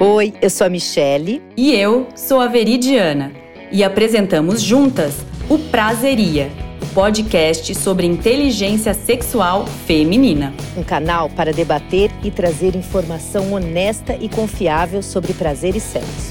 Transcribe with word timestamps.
Oi, 0.00 0.32
eu 0.40 0.48
sou 0.48 0.64
a 0.64 0.70
Michele. 0.70 1.42
E 1.56 1.74
eu 1.74 2.06
sou 2.14 2.38
a 2.38 2.46
Veridiana. 2.46 3.32
E 3.72 3.82
apresentamos 3.82 4.62
juntas 4.62 5.16
o 5.50 5.58
Prazeria, 5.58 6.52
podcast 6.94 7.74
sobre 7.74 8.06
inteligência 8.06 8.94
sexual 8.94 9.66
feminina. 9.88 10.54
Um 10.76 10.84
canal 10.84 11.28
para 11.28 11.52
debater 11.52 12.12
e 12.22 12.30
trazer 12.30 12.76
informação 12.76 13.52
honesta 13.52 14.14
e 14.14 14.28
confiável 14.28 15.02
sobre 15.02 15.34
prazer 15.34 15.74
e 15.74 15.80
sexo. 15.80 16.30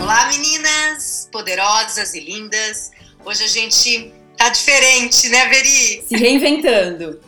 Olá, 0.00 0.28
meninas 0.28 1.28
poderosas 1.32 2.14
e 2.14 2.20
lindas. 2.20 2.92
Hoje 3.24 3.42
a 3.42 3.48
gente 3.48 4.19
tá 4.40 4.48
diferente, 4.48 5.28
né, 5.28 5.48
Veri? 5.50 6.02
Se 6.08 6.16
reinventando. 6.16 7.20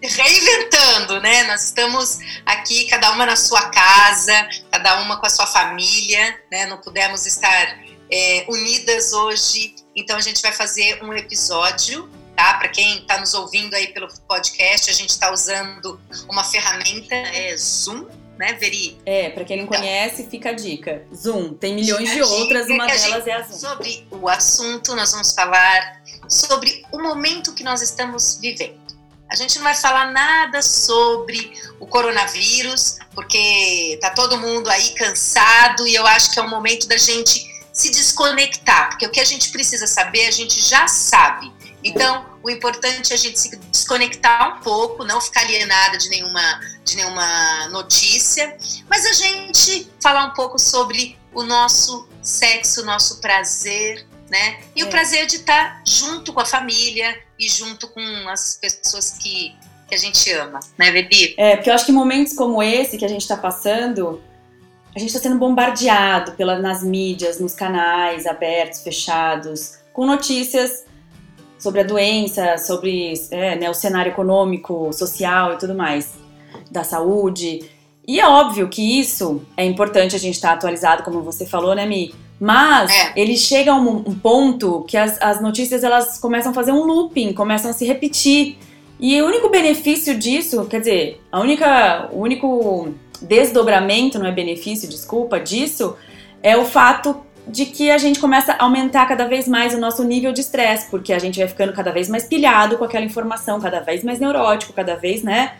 reinventando, 0.00 1.20
né? 1.20 1.42
Nós 1.44 1.64
estamos 1.64 2.20
aqui, 2.46 2.86
cada 2.86 3.10
uma 3.10 3.26
na 3.26 3.34
sua 3.34 3.70
casa, 3.70 4.48
cada 4.70 5.00
uma 5.00 5.16
com 5.18 5.26
a 5.26 5.30
sua 5.30 5.48
família, 5.48 6.38
né? 6.52 6.66
Não 6.66 6.80
pudemos 6.80 7.26
estar 7.26 7.80
é, 8.08 8.44
unidas 8.48 9.12
hoje, 9.12 9.74
então 9.96 10.16
a 10.16 10.20
gente 10.20 10.40
vai 10.40 10.52
fazer 10.52 11.02
um 11.02 11.12
episódio, 11.12 12.08
tá? 12.36 12.54
Para 12.54 12.68
quem 12.68 12.98
está 12.98 13.18
nos 13.18 13.34
ouvindo 13.34 13.74
aí 13.74 13.88
pelo 13.88 14.06
podcast, 14.28 14.88
a 14.88 14.94
gente 14.94 15.10
está 15.10 15.32
usando 15.32 16.00
uma 16.28 16.44
ferramenta, 16.44 17.16
é 17.16 17.56
Zoom, 17.56 18.06
né, 18.38 18.54
Veri? 18.54 18.98
É, 19.04 19.30
para 19.30 19.44
quem 19.44 19.56
não 19.56 19.64
então, 19.64 19.78
conhece, 19.78 20.26
fica 20.26 20.50
a 20.50 20.52
dica. 20.52 21.04
Zoom, 21.14 21.54
tem 21.54 21.74
milhões 21.74 22.10
de 22.10 22.22
outras, 22.22 22.68
uma 22.68 22.86
delas 22.86 23.26
é 23.26 23.32
a 23.32 23.42
Zoom. 23.42 23.58
Sobre 23.58 24.06
o 24.10 24.28
assunto, 24.28 24.94
nós 24.94 25.12
vamos 25.12 25.32
falar 25.32 26.02
sobre 26.28 26.84
o 26.92 27.00
momento 27.00 27.54
que 27.54 27.62
nós 27.62 27.82
estamos 27.82 28.38
vivendo. 28.40 28.84
A 29.30 29.36
gente 29.36 29.56
não 29.56 29.64
vai 29.64 29.74
falar 29.74 30.12
nada 30.12 30.62
sobre 30.62 31.52
o 31.80 31.86
coronavírus, 31.86 32.98
porque 33.14 33.98
tá 34.00 34.10
todo 34.10 34.38
mundo 34.38 34.68
aí 34.70 34.90
cansado 34.90 35.86
e 35.88 35.94
eu 35.94 36.06
acho 36.06 36.32
que 36.32 36.38
é 36.38 36.42
o 36.42 36.48
momento 36.48 36.86
da 36.86 36.96
gente 36.96 37.52
se 37.72 37.90
desconectar, 37.90 38.90
porque 38.90 39.06
o 39.06 39.10
que 39.10 39.18
a 39.18 39.24
gente 39.24 39.50
precisa 39.50 39.86
saber, 39.86 40.26
a 40.26 40.30
gente 40.30 40.60
já 40.60 40.86
sabe. 40.86 41.52
Então, 41.82 42.33
o 42.44 42.50
importante 42.50 43.10
é 43.10 43.14
a 43.14 43.18
gente 43.18 43.40
se 43.40 43.56
desconectar 43.56 44.58
um 44.58 44.60
pouco, 44.60 45.02
não 45.02 45.18
ficar 45.18 45.40
alienada 45.40 45.96
de 45.96 46.10
nenhuma, 46.10 46.60
de 46.84 46.94
nenhuma 46.94 47.68
notícia, 47.70 48.54
mas 48.88 49.06
a 49.06 49.12
gente 49.14 49.90
falar 49.98 50.26
um 50.26 50.34
pouco 50.34 50.58
sobre 50.58 51.18
o 51.32 51.42
nosso 51.42 52.06
sexo, 52.22 52.82
o 52.82 52.84
nosso 52.84 53.18
prazer, 53.22 54.06
né? 54.28 54.60
E 54.76 54.82
é. 54.82 54.84
o 54.84 54.90
prazer 54.90 55.26
de 55.26 55.36
estar 55.36 55.82
junto 55.86 56.34
com 56.34 56.40
a 56.40 56.44
família 56.44 57.18
e 57.38 57.48
junto 57.48 57.88
com 57.88 58.02
as 58.28 58.58
pessoas 58.60 59.12
que, 59.12 59.56
que 59.88 59.94
a 59.94 59.98
gente 59.98 60.30
ama, 60.32 60.60
né, 60.76 60.92
Bebi? 60.92 61.34
É, 61.38 61.56
porque 61.56 61.70
eu 61.70 61.74
acho 61.74 61.86
que 61.86 61.92
momentos 61.92 62.34
como 62.34 62.62
esse 62.62 62.98
que 62.98 63.06
a 63.06 63.08
gente 63.08 63.22
está 63.22 63.38
passando, 63.38 64.22
a 64.94 64.98
gente 64.98 65.08
está 65.08 65.20
sendo 65.20 65.38
bombardeado 65.38 66.32
pela, 66.32 66.58
nas 66.58 66.82
mídias, 66.82 67.40
nos 67.40 67.54
canais 67.54 68.26
abertos, 68.26 68.82
fechados, 68.82 69.78
com 69.94 70.04
notícias 70.04 70.84
sobre 71.64 71.80
a 71.80 71.84
doença, 71.84 72.58
sobre 72.58 73.14
é, 73.30 73.56
né, 73.56 73.70
o 73.70 73.74
cenário 73.74 74.12
econômico, 74.12 74.92
social 74.92 75.54
e 75.54 75.56
tudo 75.56 75.74
mais, 75.74 76.12
da 76.70 76.84
saúde. 76.84 77.64
E 78.06 78.20
é 78.20 78.28
óbvio 78.28 78.68
que 78.68 79.00
isso 79.00 79.40
é 79.56 79.64
importante 79.64 80.14
a 80.14 80.18
gente 80.18 80.34
estar 80.34 80.48
tá 80.48 80.54
atualizado, 80.56 81.02
como 81.02 81.22
você 81.22 81.46
falou, 81.46 81.74
né, 81.74 81.86
Mi? 81.86 82.14
Mas 82.38 82.90
é. 82.90 83.12
ele 83.16 83.34
chega 83.38 83.72
a 83.72 83.76
um, 83.76 84.04
um, 84.06 84.14
ponto 84.14 84.84
que 84.86 84.98
as, 84.98 85.20
as 85.22 85.40
notícias 85.40 85.82
elas 85.82 86.18
começam 86.18 86.52
a 86.52 86.54
fazer 86.54 86.72
um 86.72 86.84
looping, 86.84 87.32
começam 87.32 87.70
a 87.70 87.72
se 87.72 87.86
repetir. 87.86 88.58
E 89.00 89.22
o 89.22 89.26
único 89.26 89.48
benefício 89.48 90.18
disso, 90.18 90.66
quer 90.66 90.80
dizer, 90.80 91.22
a 91.32 91.40
única, 91.40 92.10
o 92.12 92.20
único 92.20 92.92
desdobramento, 93.22 94.18
não 94.18 94.26
é 94.26 94.32
benefício, 94.32 94.86
desculpa, 94.86 95.40
disso, 95.40 95.96
é 96.42 96.58
o 96.58 96.66
fato 96.66 97.23
de 97.46 97.66
que 97.66 97.90
a 97.90 97.98
gente 97.98 98.18
começa 98.18 98.52
a 98.52 98.64
aumentar 98.64 99.06
cada 99.06 99.26
vez 99.26 99.46
mais 99.46 99.74
o 99.74 99.78
nosso 99.78 100.02
nível 100.02 100.32
de 100.32 100.40
estresse, 100.40 100.88
porque 100.90 101.12
a 101.12 101.18
gente 101.18 101.38
vai 101.38 101.48
ficando 101.48 101.72
cada 101.72 101.92
vez 101.92 102.08
mais 102.08 102.24
pilhado 102.24 102.78
com 102.78 102.84
aquela 102.84 103.04
informação, 103.04 103.60
cada 103.60 103.80
vez 103.80 104.02
mais 104.02 104.18
neurótico, 104.18 104.72
cada 104.72 104.96
vez, 104.96 105.22
né, 105.22 105.56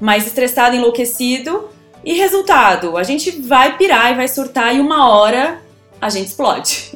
mais 0.00 0.26
estressado, 0.26 0.74
enlouquecido. 0.74 1.70
E 2.04 2.14
resultado, 2.14 2.96
a 2.96 3.02
gente 3.02 3.42
vai 3.42 3.76
pirar 3.76 4.12
e 4.12 4.14
vai 4.14 4.28
surtar 4.28 4.74
e 4.74 4.80
uma 4.80 5.08
hora 5.10 5.60
a 6.00 6.08
gente 6.08 6.28
explode. 6.28 6.92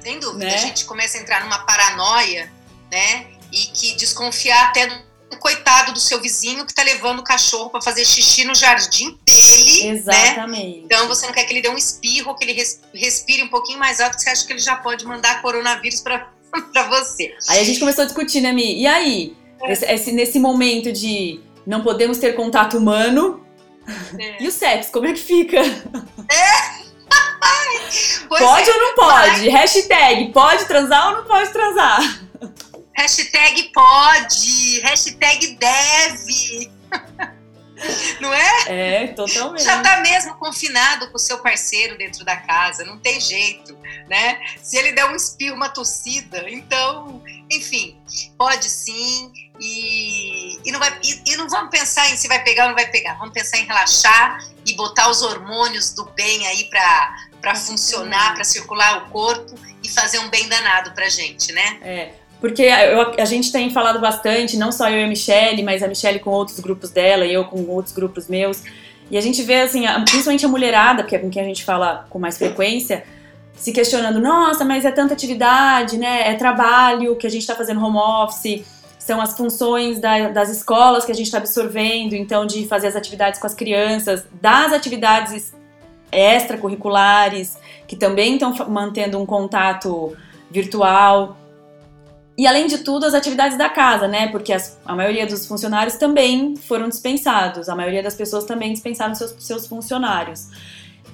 Sem 0.00 0.18
dúvida, 0.20 0.44
né? 0.44 0.54
a 0.54 0.58
gente 0.58 0.84
começa 0.84 1.16
a 1.16 1.20
entrar 1.20 1.42
numa 1.42 1.60
paranoia, 1.60 2.52
né? 2.90 3.26
E 3.50 3.66
que 3.68 3.94
desconfiar 3.94 4.68
até 4.68 5.02
coitado 5.36 5.92
do 5.92 6.00
seu 6.00 6.20
vizinho 6.20 6.64
que 6.64 6.72
está 6.72 6.82
levando 6.82 7.20
o 7.20 7.24
cachorro 7.24 7.70
para 7.70 7.80
fazer 7.80 8.04
xixi 8.04 8.44
no 8.44 8.54
jardim 8.54 9.18
dele. 9.26 9.84
Né? 9.84 9.90
Exatamente. 9.90 10.78
Né? 10.78 10.82
Então 10.84 11.08
você 11.08 11.26
não 11.26 11.32
quer 11.32 11.44
que 11.44 11.52
ele 11.52 11.62
dê 11.62 11.68
um 11.68 11.76
espirro, 11.76 12.34
que 12.34 12.44
ele 12.44 12.66
respire 12.94 13.42
um 13.42 13.48
pouquinho 13.48 13.78
mais 13.78 14.00
alto, 14.00 14.20
você 14.20 14.30
acha 14.30 14.46
que 14.46 14.52
ele 14.52 14.60
já 14.60 14.76
pode 14.76 15.04
mandar 15.04 15.42
coronavírus 15.42 16.00
para 16.00 16.28
você. 16.88 17.34
Aí 17.48 17.60
a 17.60 17.64
gente 17.64 17.80
começou 17.80 18.02
a 18.02 18.06
discutir, 18.06 18.40
né, 18.40 18.52
Mi? 18.52 18.80
E 18.80 18.86
aí? 18.86 19.36
É. 19.62 19.72
Esse, 19.72 19.84
esse, 19.86 20.12
nesse 20.12 20.38
momento 20.38 20.92
de 20.92 21.40
não 21.66 21.82
podemos 21.82 22.18
ter 22.18 22.34
contato 22.34 22.78
humano. 22.78 23.40
É. 24.18 24.36
E 24.42 24.48
o 24.48 24.52
sexo, 24.52 24.90
como 24.90 25.06
é 25.06 25.12
que 25.12 25.20
fica? 25.20 25.58
É! 25.58 26.84
pode 28.28 28.70
é, 28.70 28.72
ou 28.72 28.80
não 28.80 28.94
pode? 28.94 29.48
Hashtag 29.48 30.32
pode 30.32 30.64
transar 30.64 31.08
ou 31.08 31.16
não 31.18 31.24
pode 31.24 31.52
transar? 31.52 32.23
Hashtag 32.96 33.70
pode, 33.72 34.80
hashtag 34.80 35.56
deve. 35.56 36.70
Não 38.20 38.32
é? 38.32 39.02
É, 39.02 39.06
totalmente. 39.08 39.64
Já 39.64 39.82
tá 39.82 40.00
mesmo 40.00 40.34
confinado 40.36 41.10
com 41.10 41.16
o 41.16 41.20
seu 41.20 41.38
parceiro 41.38 41.98
dentro 41.98 42.24
da 42.24 42.36
casa, 42.36 42.84
não 42.84 42.98
tem 42.98 43.20
jeito, 43.20 43.76
né? 44.08 44.40
Se 44.62 44.76
ele 44.76 44.92
der 44.92 45.06
um 45.06 45.14
espirro, 45.14 45.56
uma 45.56 45.68
tossida, 45.68 46.48
então, 46.48 47.22
enfim, 47.50 48.00
pode 48.38 48.70
sim. 48.70 49.32
E, 49.60 50.58
e, 50.64 50.72
não 50.72 50.80
vai, 50.80 50.98
e, 51.02 51.32
e 51.32 51.36
não 51.36 51.48
vamos 51.48 51.70
pensar 51.70 52.10
em 52.10 52.16
se 52.16 52.26
vai 52.26 52.42
pegar 52.42 52.64
ou 52.64 52.68
não 52.70 52.76
vai 52.76 52.90
pegar, 52.90 53.14
vamos 53.14 53.34
pensar 53.34 53.58
em 53.58 53.64
relaxar 53.64 54.38
e 54.66 54.74
botar 54.74 55.08
os 55.08 55.22
hormônios 55.22 55.92
do 55.94 56.04
bem 56.06 56.46
aí 56.46 56.64
para 56.64 57.54
funcionar, 57.54 58.34
para 58.34 58.44
circular 58.44 59.04
o 59.04 59.10
corpo 59.10 59.54
e 59.82 59.88
fazer 59.88 60.18
um 60.18 60.28
bem 60.28 60.48
danado 60.48 60.92
pra 60.92 61.08
gente, 61.08 61.52
né? 61.52 61.78
É. 61.82 62.14
Porque 62.40 62.62
eu, 62.62 63.14
a 63.18 63.24
gente 63.24 63.50
tem 63.50 63.70
falado 63.70 63.98
bastante, 64.00 64.56
não 64.56 64.70
só 64.70 64.88
eu 64.90 65.00
e 65.00 65.04
a 65.04 65.06
Michelle, 65.06 65.62
mas 65.62 65.82
a 65.82 65.88
Michelle 65.88 66.18
com 66.18 66.30
outros 66.30 66.60
grupos 66.60 66.90
dela 66.90 67.24
eu 67.24 67.44
com 67.44 67.62
outros 67.68 67.94
grupos 67.94 68.28
meus. 68.28 68.62
E 69.10 69.16
a 69.16 69.20
gente 69.20 69.42
vê, 69.42 69.60
assim, 69.60 69.84
principalmente 70.04 70.44
a 70.44 70.48
mulherada, 70.48 71.02
porque 71.02 71.16
é 71.16 71.18
com 71.18 71.30
quem 71.30 71.42
a 71.42 71.46
gente 71.46 71.64
fala 71.64 72.06
com 72.10 72.18
mais 72.18 72.38
frequência, 72.38 73.04
se 73.56 73.72
questionando: 73.72 74.20
nossa, 74.20 74.64
mas 74.64 74.84
é 74.84 74.90
tanta 74.90 75.14
atividade, 75.14 75.96
né? 75.96 76.28
É 76.28 76.34
trabalho 76.34 77.16
que 77.16 77.26
a 77.26 77.30
gente 77.30 77.42
está 77.42 77.54
fazendo 77.54 77.84
home 77.84 77.98
office, 77.98 78.64
são 78.98 79.20
as 79.20 79.36
funções 79.36 80.00
da, 80.00 80.28
das 80.28 80.48
escolas 80.48 81.04
que 81.04 81.12
a 81.12 81.14
gente 81.14 81.26
está 81.26 81.38
absorvendo, 81.38 82.14
então, 82.14 82.46
de 82.46 82.66
fazer 82.66 82.86
as 82.86 82.96
atividades 82.96 83.38
com 83.38 83.46
as 83.46 83.54
crianças, 83.54 84.24
das 84.40 84.72
atividades 84.72 85.52
extracurriculares, 86.10 87.58
que 87.86 87.96
também 87.96 88.34
estão 88.34 88.54
mantendo 88.68 89.20
um 89.20 89.26
contato 89.26 90.16
virtual. 90.50 91.36
E 92.36 92.46
além 92.46 92.66
de 92.66 92.78
tudo, 92.78 93.06
as 93.06 93.14
atividades 93.14 93.56
da 93.56 93.68
casa, 93.68 94.08
né? 94.08 94.28
Porque 94.28 94.52
as, 94.52 94.78
a 94.84 94.94
maioria 94.94 95.26
dos 95.26 95.46
funcionários 95.46 95.96
também 95.96 96.56
foram 96.56 96.88
dispensados, 96.88 97.68
a 97.68 97.76
maioria 97.76 98.02
das 98.02 98.14
pessoas 98.14 98.44
também 98.44 98.72
dispensaram 98.72 99.14
seus, 99.14 99.34
seus 99.38 99.66
funcionários. 99.66 100.48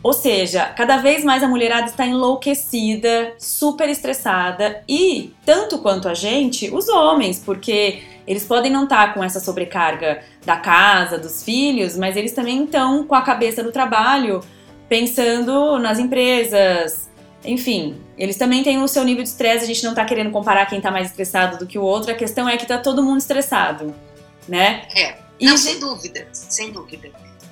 Ou 0.03 0.15
seja, 0.15 0.65
cada 0.65 0.97
vez 0.97 1.23
mais 1.23 1.43
a 1.43 1.49
mulherada 1.49 1.87
está 1.87 2.07
enlouquecida, 2.07 3.35
super 3.39 3.89
estressada 3.91 4.83
e, 4.89 5.35
tanto 5.45 5.79
quanto 5.79 6.09
a 6.09 6.15
gente, 6.15 6.75
os 6.75 6.89
homens, 6.89 7.39
porque 7.39 8.03
eles 8.27 8.47
podem 8.47 8.73
não 8.73 8.85
estar 8.85 9.13
com 9.13 9.23
essa 9.23 9.41
sobrecarga 9.41 10.23
da 10.47 10.57
casa, 10.57 11.19
dos 11.19 11.43
filhos, 11.43 11.99
mas 11.99 12.17
eles 12.17 12.33
também 12.33 12.65
estão 12.65 13.05
com 13.05 13.15
a 13.15 13.21
cabeça 13.21 13.63
no 13.63 13.71
trabalho, 13.71 14.41
pensando 14.89 15.79
nas 15.79 15.99
empresas, 15.99 17.11
enfim, 17.45 17.97
eles 18.21 18.37
também 18.37 18.63
têm 18.63 18.81
o 18.83 18.87
seu 18.87 19.03
nível 19.03 19.25
de 19.25 19.31
estresse, 19.31 19.65
a 19.65 19.67
gente 19.67 19.83
não 19.83 19.91
está 19.91 20.05
querendo 20.05 20.31
comparar 20.31 20.67
quem 20.67 20.79
está 20.79 20.91
mais 20.91 21.09
estressado 21.09 21.59
do 21.59 21.67
que 21.67 21.79
o 21.79 21.83
outro, 21.83 22.13
a 22.13 22.15
questão 22.15 22.49
é 22.49 22.57
que 22.57 22.63
está 22.65 22.79
todo 22.79 23.03
mundo 23.03 23.19
estressado, 23.19 23.95
né? 24.47 24.87
É, 24.95 25.17
não, 25.41 25.55
e... 25.55 25.59
sem 25.59 25.81
dúvida, 25.81 26.29
sem 26.33 26.71
dúvida 26.71 27.11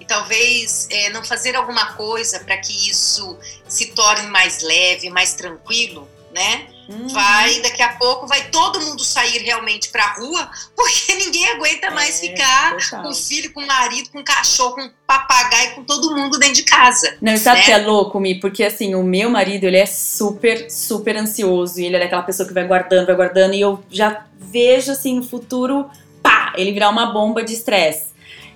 talvez 0.09 0.89
é, 0.91 1.11
não 1.11 1.23
fazer 1.23 1.55
alguma 1.55 1.93
coisa 1.93 2.41
para 2.41 2.57
que 2.57 2.73
isso 2.91 3.39
se 3.69 3.89
torne 3.89 4.27
mais 4.29 4.63
leve, 4.63 5.11
mais 5.11 5.35
tranquilo, 5.35 6.09
né? 6.39 6.67
Uhum. 6.89 7.09
Vai, 7.09 7.61
daqui 7.61 7.83
a 7.83 7.97
pouco, 7.97 8.27
vai 8.27 8.49
todo 8.49 8.81
mundo 8.81 9.05
sair 9.05 9.43
realmente 9.43 9.91
pra 9.91 10.15
rua, 10.15 10.49
porque 10.75 11.17
ninguém 11.23 11.47
aguenta 11.49 11.91
mais 11.91 12.23
é, 12.23 12.29
ficar 12.29 12.77
total. 12.79 13.03
com 13.03 13.15
filho, 13.15 13.53
com 13.53 13.67
marido, 13.67 14.09
com 14.11 14.25
cachorro, 14.25 14.77
com 14.77 14.91
papagaio, 15.07 15.75
com 15.75 15.85
todo 15.85 16.17
mundo 16.17 16.39
dentro 16.39 16.55
de 16.55 16.63
casa. 16.63 17.19
Não, 17.21 17.37
sabe 17.37 17.59
né? 17.59 17.65
que 17.65 17.73
é 17.73 17.79
louco, 17.79 18.19
Mi? 18.19 18.41
Porque 18.41 18.65
assim, 18.65 18.95
o 18.95 19.03
meu 19.03 19.29
marido, 19.29 19.65
ele 19.65 19.77
é 19.77 19.85
super, 19.85 20.71
super 20.71 21.17
ansioso, 21.17 21.79
e 21.79 21.85
ele 21.85 21.97
é 21.97 22.05
aquela 22.05 22.23
pessoa 22.23 22.49
que 22.49 22.55
vai 22.55 22.65
guardando, 22.65 23.07
vai 23.07 23.17
guardando, 23.17 23.55
e 23.55 23.61
eu 23.61 23.85
já 23.91 24.25
vejo 24.39 24.93
assim, 24.93 25.17
no 25.17 25.23
futuro, 25.23 25.91
pá, 26.23 26.55
ele 26.57 26.73
virar 26.73 26.89
uma 26.89 27.13
bomba 27.13 27.43
de 27.43 27.53
estresse. 27.53 28.09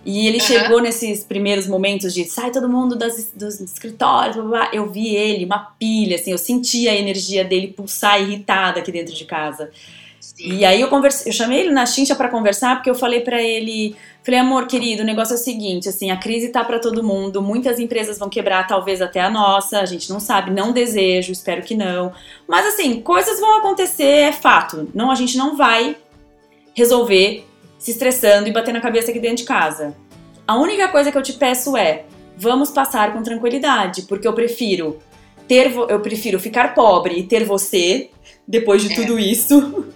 E 0.04 0.26
ele 0.26 0.38
uhum. 0.38 0.44
chegou 0.44 0.80
nesses 0.80 1.22
primeiros 1.22 1.66
momentos 1.66 2.12
de 2.12 2.24
sai 2.24 2.50
todo 2.50 2.68
mundo 2.68 2.96
das, 2.96 3.30
dos 3.34 3.60
escritórios, 3.60 4.36
blá, 4.36 4.44
blá, 4.44 4.70
eu 4.72 4.90
vi 4.90 5.14
ele, 5.14 5.44
uma 5.44 5.58
pilha, 5.78 6.16
assim, 6.16 6.32
eu 6.32 6.38
senti 6.38 6.88
a 6.88 6.94
energia 6.94 7.44
dele 7.44 7.68
pulsar 7.68 8.20
irritada 8.20 8.80
aqui 8.80 8.90
dentro 8.90 9.14
de 9.14 9.24
casa. 9.24 9.70
Sim. 10.20 10.54
E 10.54 10.64
aí 10.64 10.80
eu 10.80 10.88
conversei, 10.88 11.30
eu 11.30 11.34
chamei 11.34 11.60
ele 11.60 11.70
na 11.70 11.86
chincha 11.86 12.16
para 12.16 12.28
conversar 12.28 12.76
porque 12.76 12.90
eu 12.90 12.94
falei 12.96 13.20
para 13.20 13.40
ele, 13.40 13.94
falei 14.24 14.40
amor 14.40 14.66
querido, 14.66 15.02
o 15.02 15.06
negócio 15.06 15.34
é 15.34 15.36
o 15.36 15.38
seguinte, 15.38 15.88
assim, 15.88 16.10
a 16.10 16.16
crise 16.16 16.48
tá 16.48 16.64
para 16.64 16.80
todo 16.80 17.02
mundo, 17.04 17.40
muitas 17.40 17.78
empresas 17.78 18.18
vão 18.18 18.28
quebrar, 18.28 18.66
talvez 18.66 19.00
até 19.00 19.20
a 19.20 19.30
nossa, 19.30 19.78
a 19.78 19.86
gente 19.86 20.10
não 20.10 20.18
sabe, 20.18 20.50
não 20.50 20.72
desejo, 20.72 21.30
espero 21.30 21.62
que 21.62 21.76
não. 21.76 22.12
Mas 22.48 22.66
assim, 22.66 23.00
coisas 23.00 23.38
vão 23.38 23.58
acontecer, 23.58 24.04
é 24.04 24.32
fato. 24.32 24.88
Não, 24.92 25.12
a 25.12 25.14
gente 25.14 25.36
não 25.36 25.56
vai 25.56 25.96
resolver 26.74 27.44
se 27.82 27.90
estressando 27.90 28.48
e 28.48 28.52
batendo 28.52 28.76
a 28.76 28.80
cabeça 28.80 29.10
aqui 29.10 29.18
dentro 29.18 29.38
de 29.38 29.44
casa. 29.44 29.96
A 30.46 30.56
única 30.56 30.88
coisa 30.88 31.10
que 31.10 31.18
eu 31.18 31.22
te 31.22 31.32
peço 31.32 31.76
é: 31.76 32.04
vamos 32.36 32.70
passar 32.70 33.12
com 33.12 33.22
tranquilidade, 33.22 34.02
porque 34.02 34.26
eu 34.26 34.32
prefiro 34.32 34.98
ter 35.48 35.72
eu 35.74 35.98
prefiro 35.98 36.38
ficar 36.38 36.74
pobre 36.74 37.18
e 37.18 37.24
ter 37.24 37.44
você 37.44 38.10
depois 38.46 38.82
de 38.82 38.92
é. 38.92 38.96
tudo 38.96 39.18
isso 39.18 39.90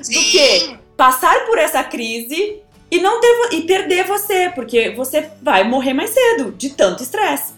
Sim. 0.00 0.14
do 0.14 0.20
que 0.20 0.78
passar 0.96 1.44
por 1.46 1.58
essa 1.58 1.82
crise 1.82 2.62
e 2.88 3.00
não 3.00 3.20
ter 3.20 3.48
e 3.52 3.62
perder 3.62 4.04
você, 4.04 4.50
porque 4.54 4.90
você 4.90 5.28
vai 5.42 5.64
morrer 5.64 5.94
mais 5.94 6.10
cedo 6.10 6.52
de 6.52 6.70
tanto 6.70 7.02
estresse. 7.02 7.54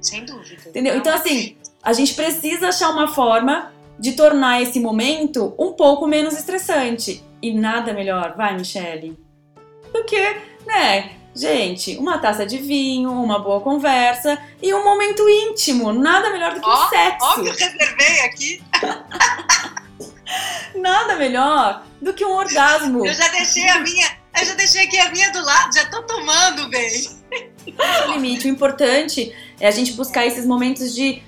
Sem 0.00 0.24
dúvida. 0.24 0.68
Entendeu? 0.68 0.96
Então 0.96 1.12
assim, 1.12 1.56
a 1.82 1.92
gente 1.92 2.14
precisa 2.14 2.68
achar 2.68 2.90
uma 2.90 3.08
forma 3.08 3.72
de 3.98 4.12
tornar 4.12 4.62
esse 4.62 4.78
momento 4.80 5.54
um 5.58 5.72
pouco 5.72 6.06
menos 6.06 6.34
estressante. 6.34 7.24
E 7.42 7.52
nada 7.52 7.92
melhor, 7.92 8.34
vai, 8.36 8.56
Michele, 8.56 9.18
do 9.92 10.04
que, 10.04 10.36
né, 10.66 11.12
gente, 11.34 11.96
uma 11.96 12.18
taça 12.18 12.44
de 12.44 12.58
vinho, 12.58 13.10
uma 13.12 13.38
boa 13.38 13.60
conversa 13.60 14.38
e 14.62 14.74
um 14.74 14.84
momento 14.84 15.28
íntimo. 15.28 15.92
Nada 15.92 16.30
melhor 16.30 16.54
do 16.54 16.60
que 16.60 16.68
o 16.68 16.72
oh, 16.72 16.88
sexo. 16.88 17.26
Ó, 17.26 17.34
que 17.34 17.48
eu 17.48 17.52
reservei 17.52 18.20
aqui. 18.24 18.62
nada 20.74 21.16
melhor 21.16 21.84
do 22.00 22.12
que 22.12 22.24
um 22.24 22.32
orgasmo. 22.32 23.06
Eu 23.06 23.14
já 23.14 23.28
deixei 23.28 23.68
a 23.68 23.80
minha, 23.80 24.18
eu 24.40 24.46
já 24.46 24.54
deixei 24.54 24.84
aqui 24.84 24.98
a 24.98 25.10
minha 25.10 25.30
do 25.32 25.44
lado, 25.44 25.74
já 25.74 25.86
tô 25.86 26.02
tomando, 26.02 26.68
bem. 26.70 26.90
o 28.08 28.12
limite. 28.12 28.46
O 28.46 28.50
importante 28.50 29.34
é 29.60 29.66
a 29.68 29.70
gente 29.70 29.92
buscar 29.92 30.26
esses 30.26 30.44
momentos 30.44 30.94
de, 30.94 31.22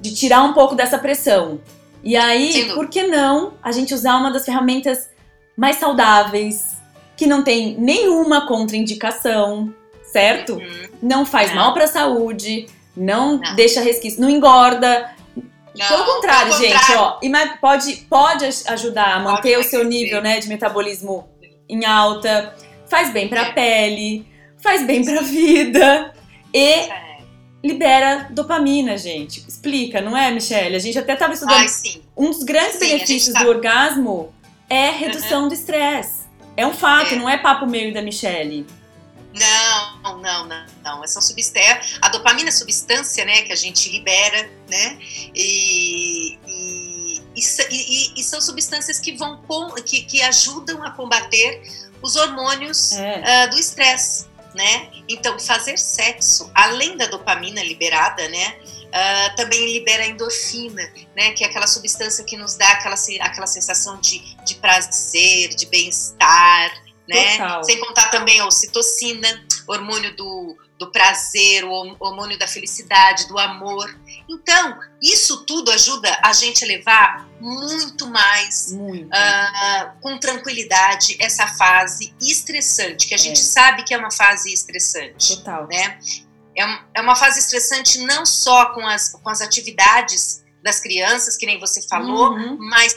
de 0.00 0.14
tirar 0.14 0.42
um 0.42 0.52
pouco 0.52 0.74
dessa 0.74 0.98
pressão. 0.98 1.60
E 2.02 2.16
aí, 2.16 2.72
por 2.74 2.88
que 2.88 3.06
não 3.06 3.54
a 3.62 3.72
gente 3.72 3.92
usar 3.92 4.16
uma 4.16 4.30
das 4.30 4.44
ferramentas 4.44 5.08
mais 5.56 5.76
saudáveis, 5.76 6.78
que 7.16 7.26
não 7.26 7.42
tem 7.42 7.76
nenhuma 7.78 8.46
contraindicação, 8.46 9.74
certo? 10.04 10.54
Uhum. 10.54 10.88
Não 11.02 11.26
faz 11.26 11.50
não. 11.50 11.56
mal 11.56 11.74
para 11.74 11.84
a 11.84 11.88
saúde, 11.88 12.66
não, 12.96 13.38
não, 13.38 13.56
deixa 13.56 13.80
resquício, 13.80 14.20
não 14.20 14.30
engorda. 14.30 15.10
Não, 15.76 15.88
pelo 15.88 16.04
contrário, 16.04 16.52
gente, 16.52 16.72
contrário. 16.72 17.00
ó, 17.00 17.18
pode, 17.60 17.96
pode 18.08 18.44
ajudar 18.44 19.14
a 19.14 19.20
manter 19.20 19.54
pode 19.54 19.66
o 19.66 19.70
seu 19.70 19.84
nível 19.84 20.20
né, 20.20 20.38
de 20.40 20.48
metabolismo 20.48 21.28
em 21.68 21.84
alta, 21.84 22.54
faz 22.88 23.12
bem 23.12 23.28
para 23.28 23.42
a 23.42 23.46
é. 23.46 23.52
pele, 23.52 24.26
faz 24.56 24.84
bem 24.86 25.04
para 25.04 25.20
a 25.20 25.22
vida 25.22 26.14
e 26.52 26.72
é. 26.72 27.07
Libera 27.62 28.28
dopamina, 28.30 28.96
gente. 28.96 29.44
Explica, 29.46 30.00
não 30.00 30.16
é, 30.16 30.30
Michelle? 30.30 30.76
A 30.76 30.78
gente 30.78 30.98
até 30.98 31.14
estava 31.14 31.32
estudando. 31.32 31.58
Ai, 31.58 32.02
um 32.16 32.30
dos 32.30 32.42
grandes 32.42 32.74
sim, 32.74 32.80
benefícios 32.80 33.34
tá... 33.34 33.42
do 33.42 33.48
orgasmo 33.48 34.32
é 34.68 34.90
redução 34.90 35.42
uhum. 35.42 35.48
do 35.48 35.54
estresse. 35.54 36.28
É 36.56 36.66
um 36.66 36.74
fato, 36.74 37.14
é. 37.14 37.16
não 37.16 37.28
é 37.28 37.38
papo 37.38 37.66
meio 37.66 37.92
da 37.94 38.02
Michelle. 38.02 38.66
Não, 39.32 40.18
não, 40.20 40.46
não, 40.46 40.66
não. 40.82 41.04
Essa 41.04 41.20
substância, 41.20 41.80
a 42.00 42.08
dopamina 42.08 42.48
é 42.48 42.52
substância, 42.52 43.24
né, 43.24 43.42
que 43.42 43.52
a 43.52 43.56
gente 43.56 43.88
libera, 43.90 44.50
né, 44.68 44.98
e, 45.34 46.38
e, 46.46 47.20
e, 47.36 48.20
e 48.20 48.24
são 48.24 48.40
substâncias 48.40 48.98
que 48.98 49.16
vão 49.16 49.40
que, 49.86 50.02
que 50.02 50.22
ajudam 50.22 50.82
a 50.82 50.90
combater 50.90 51.62
os 52.02 52.16
hormônios 52.16 52.92
é. 52.92 53.46
uh, 53.46 53.50
do 53.50 53.58
estresse, 53.58 54.26
né? 54.54 54.90
Então, 55.08 55.38
fazer 55.38 55.78
sexo, 55.78 56.50
além 56.54 56.96
da 56.96 57.06
dopamina 57.06 57.62
liberada, 57.62 58.28
né, 58.28 58.56
Uh, 58.88 59.36
também 59.36 59.70
libera 59.74 60.06
endorfina, 60.06 60.82
né, 61.14 61.32
que 61.32 61.44
é 61.44 61.46
aquela 61.46 61.66
substância 61.66 62.24
que 62.24 62.38
nos 62.38 62.56
dá 62.56 62.66
aquela, 62.70 62.94
aquela 63.20 63.46
sensação 63.46 64.00
de, 64.00 64.18
de 64.46 64.54
prazer, 64.54 65.50
de 65.50 65.66
bem-estar, 65.66 66.72
né? 67.06 67.32
Total. 67.36 67.64
Sem 67.64 67.78
contar 67.80 68.08
também 68.10 68.40
a 68.40 68.46
ocitocina, 68.46 69.46
hormônio 69.66 70.16
do, 70.16 70.56
do 70.78 70.90
prazer, 70.92 71.64
o 71.64 71.96
hormônio 71.98 72.38
da 72.38 72.46
felicidade, 72.46 73.26
do 73.26 73.38
amor. 73.38 73.98
Então, 74.28 74.78
isso 75.02 75.44
tudo 75.44 75.70
ajuda 75.72 76.16
a 76.22 76.32
gente 76.32 76.64
a 76.64 76.68
levar 76.68 77.28
muito 77.40 78.06
mais 78.06 78.72
muito. 78.72 79.06
Uh, 79.06 80.00
com 80.00 80.18
tranquilidade 80.18 81.16
essa 81.20 81.46
fase 81.46 82.14
estressante, 82.20 83.08
que 83.08 83.14
a 83.14 83.18
gente 83.18 83.40
é. 83.40 83.44
sabe 83.44 83.82
que 83.82 83.92
é 83.92 83.98
uma 83.98 84.12
fase 84.12 84.52
estressante. 84.52 85.36
Total. 85.36 85.66
Né? 85.66 85.98
É, 86.56 86.78
é 86.94 87.00
uma 87.00 87.16
fase 87.16 87.40
estressante 87.40 87.98
não 88.00 88.24
só 88.24 88.72
com 88.72 88.86
as, 88.86 89.10
com 89.10 89.28
as 89.28 89.40
atividades 89.40 90.44
das 90.62 90.80
crianças, 90.80 91.36
que 91.36 91.46
nem 91.46 91.58
você 91.58 91.82
falou, 91.82 92.32
uhum. 92.32 92.56
mas 92.58 92.96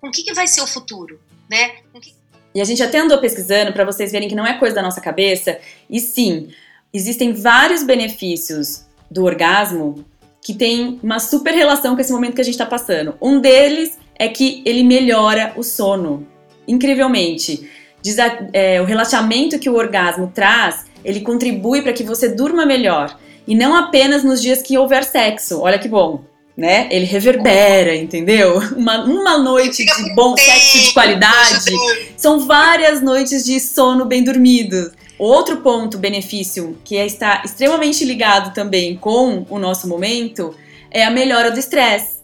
com 0.00 0.08
o 0.08 0.10
que, 0.10 0.22
que 0.22 0.32
vai 0.32 0.46
ser 0.46 0.62
o 0.62 0.66
futuro, 0.66 1.20
né? 1.50 1.76
Que... 2.00 2.14
E 2.54 2.60
a 2.60 2.64
gente 2.64 2.82
até 2.82 2.98
andou 2.98 3.18
pesquisando 3.18 3.72
para 3.72 3.84
vocês 3.84 4.12
verem 4.12 4.28
que 4.28 4.34
não 4.34 4.46
é 4.46 4.58
coisa 4.58 4.76
da 4.76 4.82
nossa 4.82 5.00
cabeça, 5.00 5.58
e 5.88 6.00
sim, 6.00 6.52
existem 6.92 7.32
vários 7.32 7.82
benefícios 7.82 8.84
do 9.10 9.24
orgasmo 9.24 10.04
que 10.42 10.54
tem 10.54 10.98
uma 11.02 11.18
super 11.18 11.52
relação 11.52 11.94
com 11.94 12.00
esse 12.00 12.12
momento 12.12 12.34
que 12.34 12.40
a 12.40 12.44
gente 12.44 12.54
está 12.54 12.66
passando. 12.66 13.14
Um 13.20 13.40
deles 13.40 13.98
é 14.14 14.28
que 14.28 14.62
ele 14.64 14.82
melhora 14.82 15.52
o 15.56 15.62
sono, 15.62 16.26
incrivelmente. 16.66 17.68
Diz 18.00 18.18
a, 18.18 18.38
é, 18.52 18.80
o 18.80 18.84
relaxamento 18.84 19.58
que 19.58 19.68
o 19.68 19.74
orgasmo 19.74 20.30
traz 20.34 20.86
ele 21.04 21.20
contribui 21.20 21.82
para 21.82 21.92
que 21.92 22.02
você 22.02 22.28
durma 22.28 22.66
melhor. 22.66 23.16
E 23.46 23.54
não 23.54 23.74
apenas 23.74 24.22
nos 24.22 24.42
dias 24.42 24.60
que 24.60 24.76
houver 24.76 25.04
sexo. 25.04 25.60
Olha 25.60 25.78
que 25.78 25.88
bom. 25.88 26.24
Né? 26.56 26.88
Ele 26.90 27.04
reverbera, 27.04 27.94
entendeu? 27.94 28.58
Uma, 28.76 29.04
uma 29.04 29.38
noite 29.38 29.84
de 29.84 30.14
bom 30.14 30.36
sexo 30.36 30.80
de 30.80 30.92
qualidade 30.92 31.72
são 32.16 32.40
várias 32.40 33.00
noites 33.00 33.44
de 33.44 33.60
sono 33.60 34.04
bem 34.04 34.24
dormido. 34.24 34.90
Outro 35.18 35.58
ponto, 35.58 35.98
benefício, 35.98 36.78
que 36.84 36.96
é, 36.96 37.04
está 37.04 37.42
extremamente 37.44 38.04
ligado 38.04 38.54
também 38.54 38.96
com 38.96 39.44
o 39.50 39.58
nosso 39.58 39.88
momento, 39.88 40.54
é 40.90 41.04
a 41.04 41.10
melhora 41.10 41.50
do 41.50 41.58
estresse. 41.58 42.18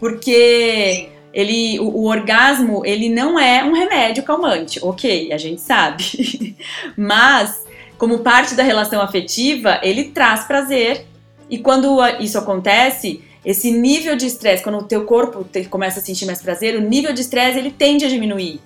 Porque 0.00 1.08
ele, 1.32 1.78
o, 1.78 1.88
o, 1.88 2.06
orgasmo, 2.06 2.84
ele 2.84 3.08
não 3.08 3.38
é 3.38 3.62
um 3.62 3.72
remédio 3.72 4.24
calmante, 4.24 4.80
ok, 4.82 5.32
a 5.32 5.38
gente 5.38 5.60
sabe. 5.60 6.56
Mas 6.96 7.64
como 7.96 8.20
parte 8.20 8.54
da 8.54 8.62
relação 8.62 9.00
afetiva, 9.00 9.78
ele 9.82 10.04
traz 10.04 10.44
prazer. 10.44 11.06
E 11.48 11.58
quando 11.58 11.98
isso 12.18 12.38
acontece, 12.38 13.22
esse 13.44 13.70
nível 13.70 14.16
de 14.16 14.26
estresse, 14.26 14.62
quando 14.62 14.78
o 14.78 14.84
teu 14.84 15.04
corpo 15.04 15.44
te, 15.44 15.64
começa 15.64 16.00
a 16.00 16.02
sentir 16.02 16.26
mais 16.26 16.40
prazer, 16.40 16.76
o 16.76 16.80
nível 16.80 17.12
de 17.12 17.20
estresse 17.20 17.58
ele 17.58 17.70
tende 17.70 18.04
a 18.04 18.08
diminuir. 18.08 18.60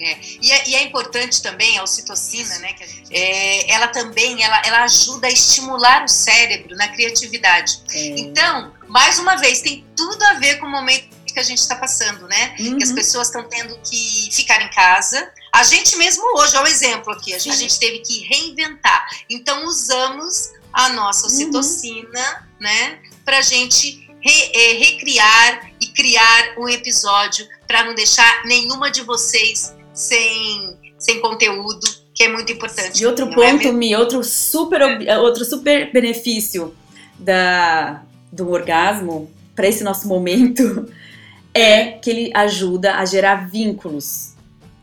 É. 0.00 0.18
E, 0.40 0.52
é, 0.52 0.68
e, 0.68 0.74
é, 0.74 0.82
importante 0.84 1.42
também 1.42 1.78
a 1.78 1.82
ocitocina, 1.82 2.58
né? 2.58 2.72
Que 2.72 2.86
gente, 2.86 3.14
é, 3.14 3.70
ela 3.70 3.88
também 3.88 4.42
ela, 4.42 4.62
ela 4.64 4.82
ajuda 4.84 5.26
a 5.26 5.30
estimular 5.30 6.04
o 6.04 6.08
cérebro 6.08 6.76
na 6.76 6.88
criatividade. 6.88 7.80
É. 7.92 8.08
Então, 8.18 8.72
mais 8.88 9.18
uma 9.18 9.36
vez, 9.36 9.60
tem 9.60 9.84
tudo 9.96 10.22
a 10.24 10.34
ver 10.34 10.58
com 10.58 10.66
o 10.66 10.70
momento 10.70 11.22
que 11.32 11.40
a 11.40 11.42
gente 11.42 11.58
está 11.58 11.76
passando, 11.76 12.28
né? 12.28 12.54
Uhum. 12.58 12.76
Que 12.76 12.84
as 12.84 12.92
pessoas 12.92 13.28
estão 13.28 13.48
tendo 13.48 13.78
que 13.82 14.28
ficar 14.32 14.60
em 14.60 14.70
casa, 14.70 15.32
a 15.52 15.62
gente 15.62 15.96
mesmo 15.96 16.24
hoje, 16.38 16.56
é 16.56 16.60
um 16.60 16.66
exemplo 16.66 17.12
aqui, 17.12 17.34
a 17.34 17.38
gente, 17.38 17.52
a 17.52 17.56
gente 17.56 17.78
teve 17.78 17.98
que 18.00 18.20
reinventar. 18.26 19.06
Então 19.28 19.64
usamos 19.66 20.50
a 20.72 20.88
nossa 20.90 21.26
ocitocina, 21.26 22.08
uhum. 22.08 22.46
né, 22.60 22.98
pra 23.24 23.40
gente 23.42 24.08
re, 24.20 24.52
é, 24.54 24.72
recriar 24.74 25.70
e 25.80 25.86
criar 25.88 26.54
um 26.58 26.68
episódio 26.68 27.46
para 27.66 27.84
não 27.84 27.94
deixar 27.94 28.44
nenhuma 28.44 28.90
de 28.90 29.02
vocês 29.02 29.74
sem, 29.92 30.76
sem 30.98 31.20
conteúdo, 31.20 31.80
que 32.14 32.24
é 32.24 32.28
muito 32.28 32.52
importante. 32.52 33.02
E 33.02 33.06
outro 33.06 33.26
é 33.26 33.34
ponto, 33.34 33.68
é 33.68 33.72
Mi, 33.72 33.94
outro 33.96 34.22
super, 34.22 34.80
outro 35.18 35.44
super 35.44 35.92
benefício 35.92 36.74
da, 37.18 38.02
do 38.30 38.50
orgasmo 38.50 39.30
para 39.54 39.68
esse 39.68 39.84
nosso 39.84 40.08
momento 40.08 40.90
é 41.54 41.92
que 41.92 42.10
ele 42.10 42.30
ajuda 42.34 42.96
a 42.96 43.04
gerar 43.04 43.48
vínculos 43.48 44.32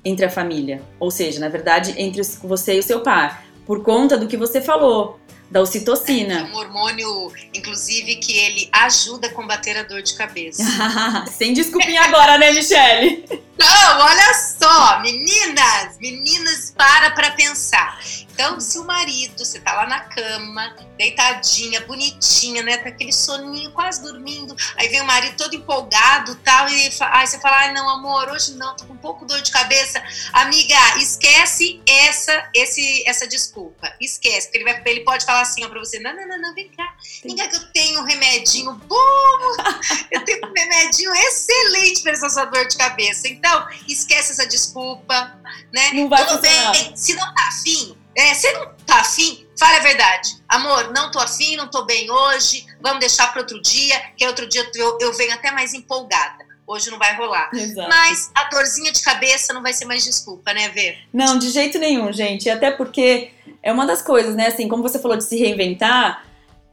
entre 0.04 0.26
a 0.26 0.30
família. 0.30 0.82
Ou 1.00 1.12
seja, 1.12 1.40
na 1.40 1.50
verdade, 1.50 1.94
entre 1.98 2.22
você 2.44 2.76
e 2.76 2.80
o 2.80 2.84
seu 2.84 3.02
par. 3.02 3.44
Por 3.66 3.84
conta 3.84 4.18
do 4.18 4.28
que 4.28 4.38
você 4.38 4.62
falou, 4.62 5.20
da 5.50 5.62
ocitocina. 5.62 6.40
É 6.40 6.44
um 6.44 6.56
hormônio, 6.56 7.32
inclusive, 7.54 8.16
que 8.16 8.38
ele 8.38 8.70
ajuda 8.72 9.28
a 9.28 9.32
combater 9.32 9.78
a 9.78 9.84
dor 9.84 10.02
de 10.02 10.14
cabeça. 10.14 10.64
Sem 11.38 11.54
desculpinha 11.54 12.02
agora, 12.02 12.38
né, 12.38 12.52
Michele? 12.52 13.26
Não, 13.60 14.00
olha 14.00 14.34
só, 14.34 15.00
meninas, 15.02 15.98
meninas, 16.00 16.72
para 16.72 17.12
pra 17.12 17.32
pensar. 17.32 18.00
Então, 18.40 18.58
se 18.58 18.80
o 18.80 18.86
marido, 18.86 19.38
você 19.38 19.60
tá 19.60 19.74
lá 19.74 19.86
na 19.86 20.00
cama, 20.00 20.74
deitadinha, 20.98 21.82
bonitinha, 21.82 22.64
né? 22.64 22.78
Tá 22.78 22.88
aquele 22.88 23.12
soninho, 23.12 23.70
quase 23.72 24.02
dormindo. 24.02 24.56
Aí 24.78 24.88
vem 24.88 25.02
o 25.02 25.06
marido 25.06 25.36
todo 25.36 25.54
empolgado 25.54 26.36
tal, 26.36 26.70
e 26.70 26.86
aí 27.00 27.28
você 27.28 27.38
fala: 27.42 27.58
ai, 27.58 27.74
não, 27.74 27.90
amor, 27.90 28.30
hoje 28.30 28.54
não, 28.54 28.78
tô 28.78 28.86
com 28.86 28.94
um 28.94 28.98
pouco 28.98 29.26
dor 29.26 29.42
de 29.42 29.52
cabeça. 29.52 30.02
Amiga, 30.32 30.78
esquece 31.00 31.82
essa, 31.86 32.50
esse, 32.56 33.04
essa 33.06 33.28
desculpa. 33.28 33.94
Esquece, 34.00 34.48
porque 34.48 34.60
ele, 34.60 34.64
vai, 34.64 34.82
ele 34.86 35.02
pode 35.02 35.26
falar 35.26 35.42
assim 35.42 35.66
ó, 35.66 35.68
pra 35.68 35.80
você: 35.80 36.00
não, 36.00 36.16
não, 36.16 36.26
não, 36.26 36.42
não, 36.42 36.56
vem 36.56 36.70
cá. 36.70 36.96
Vem 37.22 37.36
cá 37.36 37.46
que 37.50 37.58
eu 37.58 37.72
tenho 37.74 38.00
um 38.00 38.06
remedinho 38.06 38.72
bom, 38.72 39.56
eu 40.12 40.24
tenho 40.24 40.48
um 40.48 40.54
remedinho 40.54 41.14
excelente 41.14 42.02
para 42.02 42.14
essa 42.14 42.30
sua 42.30 42.46
dor 42.46 42.66
de 42.66 42.78
cabeça. 42.78 43.28
Então, 43.28 43.49
esquece 43.88 44.32
essa 44.32 44.48
desculpa, 44.48 45.40
né? 45.74 45.92
Não 45.94 46.10
vai 46.10 46.26
Tudo 46.26 46.42
bem, 46.42 46.96
se 46.96 47.14
não 47.16 47.34
tá 47.34 47.48
afim, 47.48 47.98
é, 48.16 48.34
você 48.34 48.52
não 48.54 48.74
tá 48.86 49.02
afim, 49.02 49.48
fale 49.58 49.78
a 49.78 49.82
verdade. 49.82 50.38
Amor, 50.48 50.92
não 50.94 51.12
tô 51.12 51.20
afim, 51.20 51.56
não 51.56 51.70
tô 51.70 51.86
bem 51.86 52.10
hoje, 52.12 52.66
vamos 52.82 53.00
deixar 53.00 53.32
para 53.32 53.42
outro 53.42 53.62
dia, 53.62 54.00
que 54.18 54.26
outro 54.26 54.48
dia 54.48 54.70
eu, 54.76 54.98
eu 55.00 55.14
venho 55.14 55.34
até 55.34 55.52
mais 55.52 55.74
empolgada. 55.74 56.50
Hoje 56.68 56.92
não 56.92 57.00
vai 57.00 57.16
rolar. 57.16 57.50
Exato. 57.52 57.90
Mas 57.90 58.30
a 58.36 58.44
dorzinha 58.44 58.92
de 58.92 59.02
cabeça 59.02 59.54
não 59.54 59.62
vai 59.64 59.74
ser 59.74 59.86
mais 59.86 60.04
desculpa, 60.04 60.54
né, 60.54 60.70
Vê? 60.70 60.98
Não, 61.12 61.40
de 61.40 61.50
jeito 61.50 61.80
nenhum, 61.80 62.14
gente. 62.14 62.46
E 62.46 62.50
Até 62.52 62.70
porque 62.70 63.32
é 63.64 63.72
uma 63.72 63.88
das 63.88 64.04
coisas, 64.04 64.36
né? 64.36 64.48
Assim, 64.48 64.68
como 64.68 64.84
você 64.84 65.00
falou 65.00 65.18
de 65.18 65.24
se 65.24 65.36
reinventar, 65.36 66.24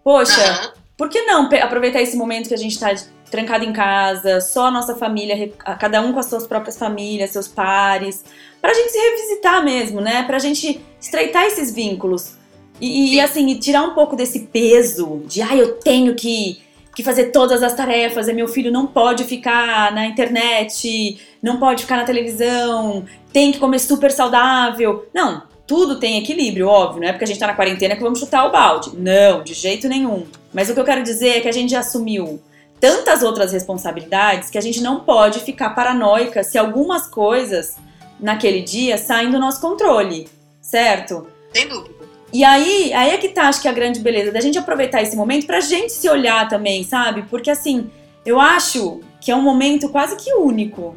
poxa, 0.04 0.38
Aham. 0.38 0.73
por 0.99 1.09
que 1.09 1.23
não 1.23 1.49
aproveitar 1.62 2.02
esse 2.02 2.14
momento 2.14 2.49
que 2.49 2.54
a 2.54 2.59
gente 2.59 2.78
tá 2.78 2.95
trancado 3.30 3.64
em 3.64 3.73
casa, 3.73 4.40
só 4.40 4.66
a 4.66 4.71
nossa 4.71 4.95
família, 4.95 5.52
a- 5.64 5.75
cada 5.75 6.00
um 6.00 6.12
com 6.12 6.21
as 6.21 6.26
suas 6.26 6.47
próprias 6.47 6.76
famílias, 6.78 7.30
seus 7.30 7.49
pares, 7.49 8.25
pra 8.61 8.73
gente 8.73 8.90
se 8.90 8.99
revisitar 8.99 9.64
mesmo, 9.64 10.00
né? 10.00 10.23
Pra 10.25 10.38
gente 10.38 10.80
estreitar 11.00 11.45
esses 11.45 11.73
vínculos. 11.75 12.35
E, 12.80 13.06
e, 13.06 13.11
Sim. 13.14 13.21
assim, 13.21 13.49
e 13.50 13.59
tirar 13.59 13.83
um 13.83 13.95
pouco 13.95 14.14
desse 14.16 14.40
peso 14.40 15.23
de, 15.26 15.40
ah, 15.42 15.56
eu 15.56 15.75
tenho 15.80 16.14
que, 16.14 16.61
que 16.95 17.02
fazer 17.02 17.26
todas 17.33 17.62
as 17.62 17.75
tarefas, 17.75 18.28
e 18.28 18.33
meu 18.33 18.47
filho 18.49 18.71
não 18.71 18.87
pode 18.87 19.25
ficar 19.25 19.92
na 19.92 20.06
internet, 20.06 21.18
não 21.42 21.59
pode 21.59 21.83
ficar 21.83 21.97
na 21.97 22.04
televisão, 22.04 23.04
tem 23.33 23.50
que 23.52 23.59
comer 23.59 23.78
super 23.78 24.11
saudável. 24.11 25.06
Não, 25.14 25.42
tudo 25.66 25.99
tem 25.99 26.18
equilíbrio, 26.18 26.68
óbvio, 26.68 27.00
não 27.00 27.09
é 27.09 27.12
porque 27.12 27.25
a 27.25 27.26
gente 27.26 27.40
tá 27.40 27.47
na 27.47 27.54
quarentena 27.54 27.97
que 27.97 28.02
vamos 28.02 28.18
chutar 28.21 28.47
o 28.47 28.52
balde. 28.52 28.90
Não, 28.97 29.42
de 29.42 29.54
jeito 29.54 29.88
nenhum. 29.88 30.26
Mas 30.52 30.68
o 30.71 30.75
que 30.75 30.80
eu 30.80 30.85
quero 30.85 31.02
dizer 31.02 31.38
é 31.38 31.40
que 31.40 31.49
a 31.49 31.52
gente 31.52 31.71
já 31.71 31.80
assumiu 31.80 32.40
tantas 32.80 33.23
outras 33.23 33.52
responsabilidades 33.52 34.50
que 34.50 34.59
a 34.59 34.61
gente 34.61 34.80
não 34.80 35.00
pode 35.00 35.40
ficar 35.40 35.71
paranoica 35.71 36.42
se 36.42 36.59
algumas 36.59 37.06
coisas 37.06 37.76
naquele 38.21 38.62
dia 38.62 38.99
saem 38.99 39.30
do 39.30 39.38
nosso 39.38 39.61
controle, 39.61 40.28
certo? 40.61 41.26
Sem 41.54 41.68
dúvida. 41.68 41.95
E 42.33 42.45
aí, 42.45 42.92
aí 42.92 43.11
é 43.11 43.18
que 43.18 43.28
tá, 43.28 43.49
acho 43.49 43.62
que 43.62 43.68
a 43.68 43.73
grande 43.73 44.00
beleza 44.00 44.33
da 44.33 44.40
gente 44.40 44.59
aproveitar 44.59 45.02
esse 45.02 45.16
momento 45.16 45.47
pra 45.47 45.61
gente 45.61 45.92
se 45.92 46.09
olhar 46.09 46.49
também, 46.49 46.83
sabe? 46.83 47.23
Porque 47.30 47.50
assim, 47.50 47.90
eu 48.25 48.40
acho 48.40 49.00
que 49.21 49.30
é 49.30 49.37
um 49.37 49.42
momento 49.42 49.88
quase 49.88 50.16
que 50.16 50.35
único. 50.35 50.97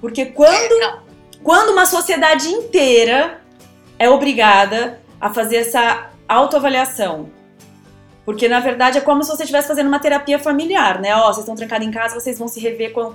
Porque 0.00 0.26
quando, 0.26 0.78
Não, 0.78 1.00
quando 1.42 1.70
uma 1.70 1.86
sociedade 1.86 2.48
inteira 2.48 3.40
é 3.98 4.08
obrigada 4.08 5.00
a 5.20 5.32
fazer 5.32 5.56
essa 5.56 6.10
autoavaliação. 6.28 7.30
Porque 8.30 8.48
na 8.48 8.60
verdade 8.60 8.96
é 8.96 9.00
como 9.00 9.24
se 9.24 9.28
você 9.28 9.42
estivesse 9.42 9.66
fazendo 9.66 9.88
uma 9.88 9.98
terapia 9.98 10.38
familiar, 10.38 11.00
né? 11.00 11.16
Ó, 11.16 11.26
vocês 11.26 11.38
estão 11.38 11.56
trancados 11.56 11.84
em 11.84 11.90
casa, 11.90 12.14
vocês 12.14 12.38
vão 12.38 12.46
se 12.46 12.60
rever 12.60 12.92
com, 12.92 13.12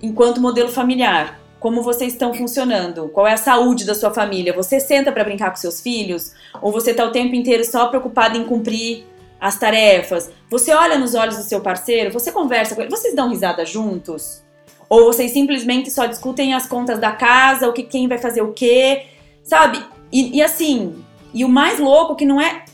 enquanto 0.00 0.40
modelo 0.40 0.68
familiar. 0.68 1.40
Como 1.58 1.82
vocês 1.82 2.12
estão 2.12 2.32
funcionando? 2.32 3.08
Qual 3.08 3.26
é 3.26 3.32
a 3.32 3.36
saúde 3.36 3.84
da 3.84 3.96
sua 3.96 4.14
família? 4.14 4.52
Você 4.52 4.78
senta 4.78 5.10
pra 5.10 5.24
brincar 5.24 5.50
com 5.50 5.56
seus 5.56 5.80
filhos? 5.80 6.34
Ou 6.62 6.70
você 6.70 6.94
tá 6.94 7.04
o 7.04 7.10
tempo 7.10 7.34
inteiro 7.34 7.64
só 7.64 7.88
preocupado 7.88 8.38
em 8.38 8.44
cumprir 8.44 9.04
as 9.40 9.58
tarefas? 9.58 10.30
Você 10.48 10.72
olha 10.72 10.96
nos 10.96 11.16
olhos 11.16 11.36
do 11.36 11.42
seu 11.42 11.60
parceiro? 11.60 12.12
Você 12.12 12.30
conversa 12.30 12.76
com 12.76 12.82
ele? 12.82 12.90
Vocês 12.92 13.16
dão 13.16 13.28
risada 13.28 13.66
juntos? 13.66 14.40
Ou 14.88 15.06
vocês 15.06 15.32
simplesmente 15.32 15.90
só 15.90 16.06
discutem 16.06 16.54
as 16.54 16.68
contas 16.68 17.00
da 17.00 17.10
casa, 17.10 17.68
o 17.68 17.72
que 17.72 17.82
quem 17.82 18.06
vai 18.06 18.18
fazer 18.18 18.42
o 18.42 18.52
quê? 18.52 19.06
Sabe? 19.42 19.84
E, 20.12 20.36
e 20.36 20.42
assim, 20.42 21.04
e 21.34 21.44
o 21.44 21.48
mais 21.48 21.80
louco 21.80 22.14
que 22.14 22.24
não 22.24 22.40
é 22.40 22.67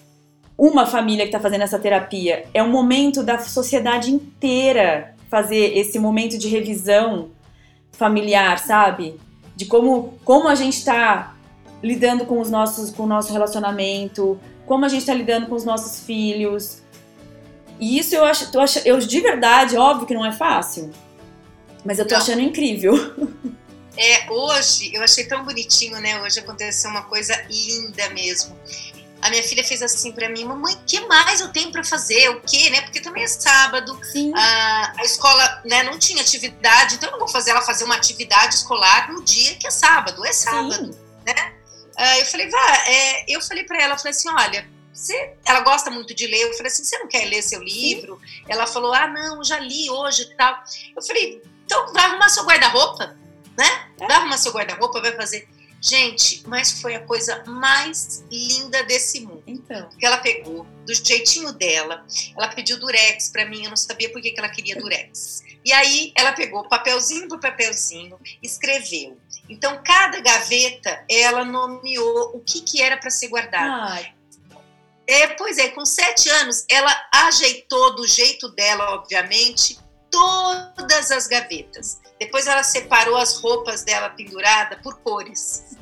uma 0.56 0.87
família 0.87 1.26
que 1.26 1.32
tá 1.32 1.40
fazendo 1.40 1.62
essa 1.62 1.78
terapia, 1.78 2.44
é 2.54 2.62
um 2.62 2.70
momento 2.70 3.23
da 3.23 3.38
sociedade 3.38 4.11
inteira 4.12 5.14
fazer 5.30 5.76
esse 5.76 5.99
momento 5.99 6.38
de 6.38 6.49
revisão 6.49 7.30
familiar, 7.92 8.58
sabe? 8.58 9.20
De 9.56 9.66
como, 9.66 10.14
como 10.25 10.49
a 10.49 10.54
gente 10.54 10.84
tá 10.84 11.34
lidando 11.82 12.25
com 12.25 12.40
os 12.40 12.50
nossos 12.50 12.90
com 12.90 13.02
o 13.02 13.06
nosso 13.06 13.32
relacionamento, 13.32 14.38
como 14.66 14.84
a 14.84 14.88
gente 14.88 15.04
tá 15.04 15.12
lidando 15.14 15.46
com 15.46 15.54
os 15.54 15.64
nossos 15.64 16.00
filhos. 16.00 16.82
E 17.80 17.99
isso 17.99 18.14
eu 18.14 18.25
acho, 18.25 18.56
ach- 18.58 18.82
eu 18.87 18.99
de 18.99 19.20
verdade, 19.20 19.76
óbvio 19.76 20.06
que 20.06 20.14
não 20.14 20.25
é 20.25 20.32
fácil. 20.32 20.90
Mas 21.84 21.99
eu 21.99 22.06
tô 22.06 22.14
Não. 22.14 22.20
achando 22.23 22.40
incrível. 22.40 22.94
É, 23.96 24.28
hoje, 24.28 24.92
eu 24.92 25.04
achei 25.04 25.23
tão 25.25 25.44
bonitinho, 25.44 26.00
né? 26.00 26.20
Hoje 26.20 26.40
aconteceu 26.40 26.90
uma 26.90 27.02
coisa 27.02 27.32
linda 27.49 28.11
mesmo. 28.11 28.56
A 29.24 29.30
minha 29.30 29.42
filha 29.42 29.64
fez 29.64 29.82
assim 29.82 30.12
pra 30.12 30.28
mim, 30.28 30.44
mamãe, 30.44 30.74
o 30.74 30.84
que 30.84 31.00
mais 31.06 31.40
eu 31.40 31.48
tenho 31.48 31.72
pra 31.72 31.82
fazer? 31.82 32.28
O 32.28 32.42
quê, 32.42 32.68
né? 32.68 32.82
Porque 32.82 33.00
também 33.00 33.24
é 33.24 33.26
sábado, 33.26 33.98
Sim. 34.12 34.30
a, 34.36 34.92
a 34.98 35.02
escola 35.02 35.62
né, 35.64 35.82
não 35.82 35.98
tinha 35.98 36.20
atividade, 36.20 36.96
então 36.96 37.08
eu 37.08 37.12
não 37.12 37.18
vou 37.20 37.28
fazer 37.28 37.52
ela 37.52 37.62
fazer 37.62 37.84
uma 37.84 37.94
atividade 37.94 38.56
escolar 38.56 39.10
no 39.10 39.24
dia 39.24 39.54
que 39.54 39.66
é 39.66 39.70
sábado, 39.70 40.22
é 40.26 40.32
sábado. 40.32 40.94
Ah, 41.96 42.18
eu 42.18 42.26
falei, 42.26 42.50
vá, 42.50 42.84
é, 42.86 43.24
eu 43.34 43.40
falei 43.40 43.64
pra 43.64 43.82
ela, 43.82 43.96
falei 43.96 44.10
assim, 44.10 44.28
olha, 44.28 44.68
você, 44.92 45.32
ela 45.46 45.60
gosta 45.60 45.90
muito 45.90 46.14
de 46.14 46.26
ler, 46.26 46.42
eu 46.42 46.52
falei 46.52 46.70
assim, 46.70 46.84
você 46.84 46.98
não 46.98 47.08
quer 47.08 47.24
ler 47.24 47.40
seu 47.40 47.62
livro? 47.62 48.20
Ela 48.46 48.66
falou, 48.66 48.92
ah, 48.92 49.08
não, 49.08 49.42
já 49.42 49.58
li 49.58 49.88
hoje 49.88 50.22
e 50.22 50.36
tal. 50.36 50.62
Eu 50.94 51.02
falei, 51.02 51.42
então 51.64 51.92
vai 51.94 52.04
arrumar 52.04 52.28
seu 52.28 52.44
guarda-roupa, 52.44 53.16
né? 53.56 53.88
É. 54.00 54.06
Vai 54.06 54.16
arrumar 54.16 54.36
seu 54.36 54.52
guarda-roupa, 54.52 55.00
vai 55.00 55.12
fazer. 55.12 55.48
Gente, 55.86 56.42
mas 56.46 56.80
foi 56.80 56.94
a 56.94 57.00
coisa 57.04 57.44
mais 57.46 58.24
linda 58.30 58.82
desse 58.84 59.20
mundo 59.20 59.42
Então. 59.46 59.86
que 59.98 60.06
ela 60.06 60.16
pegou 60.16 60.64
do 60.86 60.94
jeitinho 60.94 61.52
dela. 61.52 62.06
Ela 62.34 62.48
pediu 62.48 62.80
durex 62.80 63.28
pra 63.28 63.44
mim, 63.44 63.64
eu 63.64 63.68
não 63.68 63.76
sabia 63.76 64.10
por 64.10 64.22
que, 64.22 64.30
que 64.30 64.38
ela 64.38 64.48
queria 64.48 64.76
durex. 64.76 65.42
E 65.62 65.70
aí 65.74 66.10
ela 66.16 66.32
pegou 66.32 66.66
papelzinho 66.66 67.28
por 67.28 67.38
papelzinho, 67.38 68.18
escreveu. 68.42 69.18
Então 69.46 69.82
cada 69.84 70.20
gaveta 70.20 71.04
ela 71.06 71.44
nomeou 71.44 72.30
o 72.34 72.40
que, 72.40 72.62
que 72.62 72.80
era 72.80 72.96
para 72.96 73.10
ser 73.10 73.28
guardado. 73.28 73.90
Ai, 73.92 74.14
É, 75.06 75.26
pois 75.28 75.58
é, 75.58 75.68
com 75.68 75.84
sete 75.84 76.30
anos 76.30 76.64
ela 76.70 76.94
ajeitou 77.12 77.94
do 77.94 78.06
jeito 78.06 78.48
dela, 78.54 78.94
obviamente, 78.94 79.78
todas 80.10 81.10
as 81.10 81.26
gavetas. 81.26 82.00
Depois 82.24 82.46
ela 82.46 82.62
separou 82.62 83.16
as 83.16 83.36
roupas 83.38 83.82
dela 83.82 84.08
pendurada 84.08 84.76
por 84.82 84.98
cores. 84.98 85.76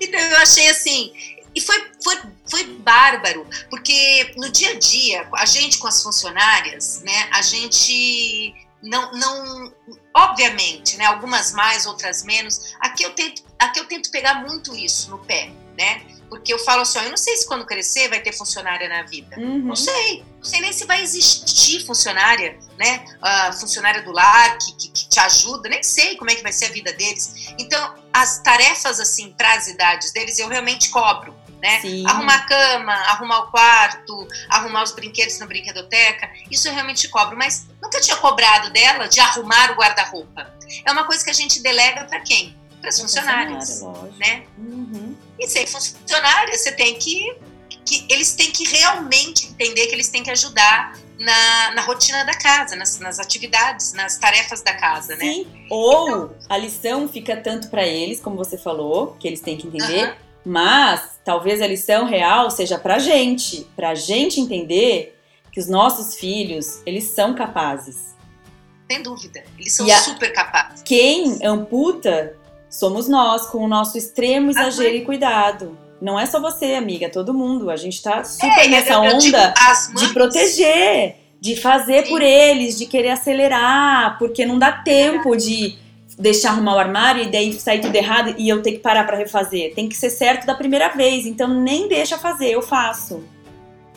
Então 0.00 0.20
eu 0.20 0.36
achei 0.38 0.68
assim. 0.68 1.12
E 1.54 1.60
foi, 1.60 1.90
foi, 2.02 2.16
foi 2.50 2.64
bárbaro, 2.78 3.46
porque 3.68 4.32
no 4.36 4.50
dia 4.50 4.70
a 4.70 4.78
dia, 4.78 5.28
a 5.34 5.44
gente 5.44 5.78
com 5.78 5.86
as 5.86 6.02
funcionárias, 6.02 7.02
né, 7.02 7.28
a 7.30 7.42
gente 7.42 8.54
não, 8.82 9.12
não 9.12 9.72
obviamente, 10.14 10.96
né, 10.96 11.04
algumas 11.04 11.52
mais, 11.52 11.84
outras 11.84 12.24
menos, 12.24 12.74
aqui 12.80 13.02
eu 13.02 13.10
tento, 13.10 13.42
aqui 13.58 13.80
eu 13.80 13.84
tento 13.84 14.10
pegar 14.10 14.46
muito 14.46 14.74
isso 14.74 15.10
no 15.10 15.18
pé, 15.18 15.50
né? 15.76 16.02
Porque 16.32 16.50
eu 16.50 16.58
falo 16.58 16.80
assim, 16.80 16.98
ó, 16.98 17.02
eu 17.02 17.10
não 17.10 17.16
sei 17.18 17.36
se 17.36 17.46
quando 17.46 17.66
crescer 17.66 18.08
vai 18.08 18.18
ter 18.18 18.32
funcionária 18.32 18.88
na 18.88 19.02
vida. 19.02 19.36
Uhum. 19.38 19.58
Não 19.58 19.76
sei, 19.76 20.24
não 20.38 20.44
sei 20.44 20.62
nem 20.62 20.72
se 20.72 20.86
vai 20.86 21.02
existir 21.02 21.84
funcionária, 21.84 22.58
né? 22.78 23.04
A 23.20 23.52
funcionária 23.52 24.00
do 24.00 24.10
lar 24.10 24.56
que, 24.56 24.72
que, 24.76 24.88
que 24.88 25.08
te 25.10 25.20
ajuda, 25.20 25.68
nem 25.68 25.82
sei 25.82 26.16
como 26.16 26.30
é 26.30 26.34
que 26.34 26.42
vai 26.42 26.50
ser 26.50 26.64
a 26.64 26.68
vida 26.70 26.90
deles. 26.94 27.52
Então, 27.58 27.96
as 28.10 28.38
tarefas, 28.38 28.98
assim, 28.98 29.34
para 29.36 29.52
as 29.56 29.66
idades 29.66 30.10
deles, 30.10 30.38
eu 30.38 30.48
realmente 30.48 30.88
cobro, 30.88 31.36
né? 31.60 31.82
Sim. 31.82 32.06
Arrumar 32.08 32.36
a 32.36 32.46
cama, 32.46 32.92
arrumar 32.94 33.38
o 33.40 33.50
quarto, 33.50 34.26
arrumar 34.48 34.84
os 34.84 34.92
brinquedos 34.92 35.38
na 35.38 35.44
brinquedoteca, 35.44 36.30
isso 36.50 36.66
eu 36.66 36.72
realmente 36.72 37.08
cobro, 37.10 37.36
mas 37.36 37.66
nunca 37.82 38.00
tinha 38.00 38.16
cobrado 38.16 38.70
dela 38.70 39.06
de 39.06 39.20
arrumar 39.20 39.72
o 39.72 39.74
guarda-roupa. 39.74 40.50
É 40.82 40.90
uma 40.90 41.04
coisa 41.04 41.22
que 41.22 41.28
a 41.28 41.34
gente 41.34 41.60
delega 41.60 42.06
para 42.06 42.20
quem? 42.20 42.56
Para 42.80 42.88
as 42.88 42.98
funcionárias, 42.98 43.82
né? 44.18 44.46
Uhum. 44.56 44.81
E 45.42 45.48
sem 45.48 45.66
funcionária, 45.66 46.56
você 46.56 46.70
tem 46.72 46.94
que, 46.94 47.36
que. 47.84 48.06
Eles 48.08 48.34
têm 48.34 48.50
que 48.50 48.64
realmente 48.64 49.48
entender 49.48 49.88
que 49.88 49.94
eles 49.94 50.08
têm 50.08 50.22
que 50.22 50.30
ajudar 50.30 50.96
na, 51.18 51.74
na 51.74 51.82
rotina 51.82 52.24
da 52.24 52.34
casa, 52.34 52.76
nas, 52.76 52.98
nas, 53.00 53.18
atividades, 53.18 53.92
nas 53.92 54.18
tarefas 54.18 54.62
da 54.62 54.74
casa, 54.74 55.16
né? 55.16 55.24
Sim. 55.24 55.46
Ou 55.68 56.08
então, 56.08 56.36
a 56.48 56.56
lição 56.56 57.08
fica 57.08 57.36
tanto 57.36 57.68
para 57.68 57.86
eles, 57.86 58.20
como 58.20 58.36
você 58.36 58.56
falou, 58.56 59.16
que 59.18 59.26
eles 59.26 59.40
têm 59.40 59.56
que 59.56 59.66
entender, 59.66 60.04
uh 60.04 60.12
-huh. 60.12 60.16
mas 60.44 61.18
talvez 61.24 61.60
a 61.60 61.66
lição 61.66 62.04
real 62.04 62.50
seja 62.50 62.78
pra 62.78 62.98
gente, 62.98 63.66
pra 63.74 63.94
gente 63.94 64.40
entender 64.40 65.18
que 65.50 65.60
os 65.60 65.68
nossos 65.68 66.14
filhos, 66.14 66.80
eles 66.86 67.04
são 67.04 67.34
capazes. 67.34 68.14
Sem 68.90 69.02
dúvida, 69.02 69.44
eles 69.58 69.72
são 69.74 69.90
a, 69.90 69.96
super 69.98 70.32
capazes. 70.32 70.82
Quem 70.82 71.38
amputa 71.44 72.36
somos 72.72 73.06
nós, 73.06 73.46
com 73.46 73.58
o 73.58 73.68
nosso 73.68 73.98
extremo 73.98 74.50
exagero 74.50 74.96
e 74.96 75.04
cuidado. 75.04 75.78
Não 76.00 76.18
é 76.18 76.26
só 76.26 76.40
você, 76.40 76.74
amiga, 76.74 77.06
é 77.06 77.08
todo 77.08 77.32
mundo. 77.34 77.70
A 77.70 77.76
gente 77.76 78.02
tá 78.02 78.24
super 78.24 78.64
é, 78.64 78.68
nessa 78.68 78.94
eu, 78.94 79.04
eu 79.04 79.16
onda 79.16 79.54
de 79.94 80.08
proteger, 80.12 81.16
de 81.38 81.54
fazer 81.54 82.04
Sim. 82.04 82.08
por 82.08 82.22
eles, 82.22 82.76
de 82.76 82.86
querer 82.86 83.10
acelerar, 83.10 84.18
porque 84.18 84.44
não 84.46 84.58
dá 84.58 84.72
tempo 84.72 85.36
de 85.36 85.78
deixar 86.18 86.50
arrumar 86.50 86.76
o 86.76 86.78
armário 86.78 87.22
e 87.22 87.30
daí 87.30 87.52
sair 87.52 87.80
tudo 87.80 87.94
errado 87.94 88.34
e 88.38 88.48
eu 88.48 88.62
ter 88.62 88.72
que 88.72 88.78
parar 88.78 89.04
para 89.04 89.16
refazer. 89.16 89.74
Tem 89.74 89.88
que 89.88 89.96
ser 89.96 90.10
certo 90.10 90.46
da 90.46 90.54
primeira 90.54 90.88
vez, 90.88 91.26
então 91.26 91.48
nem 91.48 91.88
deixa 91.88 92.18
fazer, 92.18 92.50
eu 92.50 92.62
faço. 92.62 93.22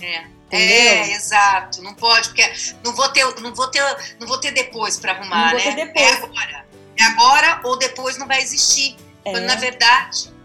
É. 0.01 0.36
Entendeu? 0.48 0.67
É, 0.67 1.12
exato. 1.13 1.82
Não 1.82 1.96
pode, 1.96 2.29
porque 2.29 2.51
não 2.84 2.96
vou 2.96 3.10
ter, 3.10 3.25
não 3.41 3.53
vou 3.53 3.67
ter, 3.67 3.82
não 4.20 4.27
vou 4.27 4.38
ter 4.38 4.51
depois 4.51 4.98
para 4.98 5.13
arrumar, 5.13 5.53
não 5.53 5.58
né? 5.58 5.63
Vou 5.63 5.74
ter 5.74 5.86
depois. 5.86 6.05
É 6.05 6.24
agora. 6.24 6.64
É 6.97 7.03
agora 7.03 7.61
ou 7.63 7.77
depois 7.77 8.17
não 8.17 8.27
vai 8.27 8.41
existir. 8.41 8.95
É. 9.23 9.31
Quando 9.31 9.45
na 9.45 9.55
verdade 9.55 10.35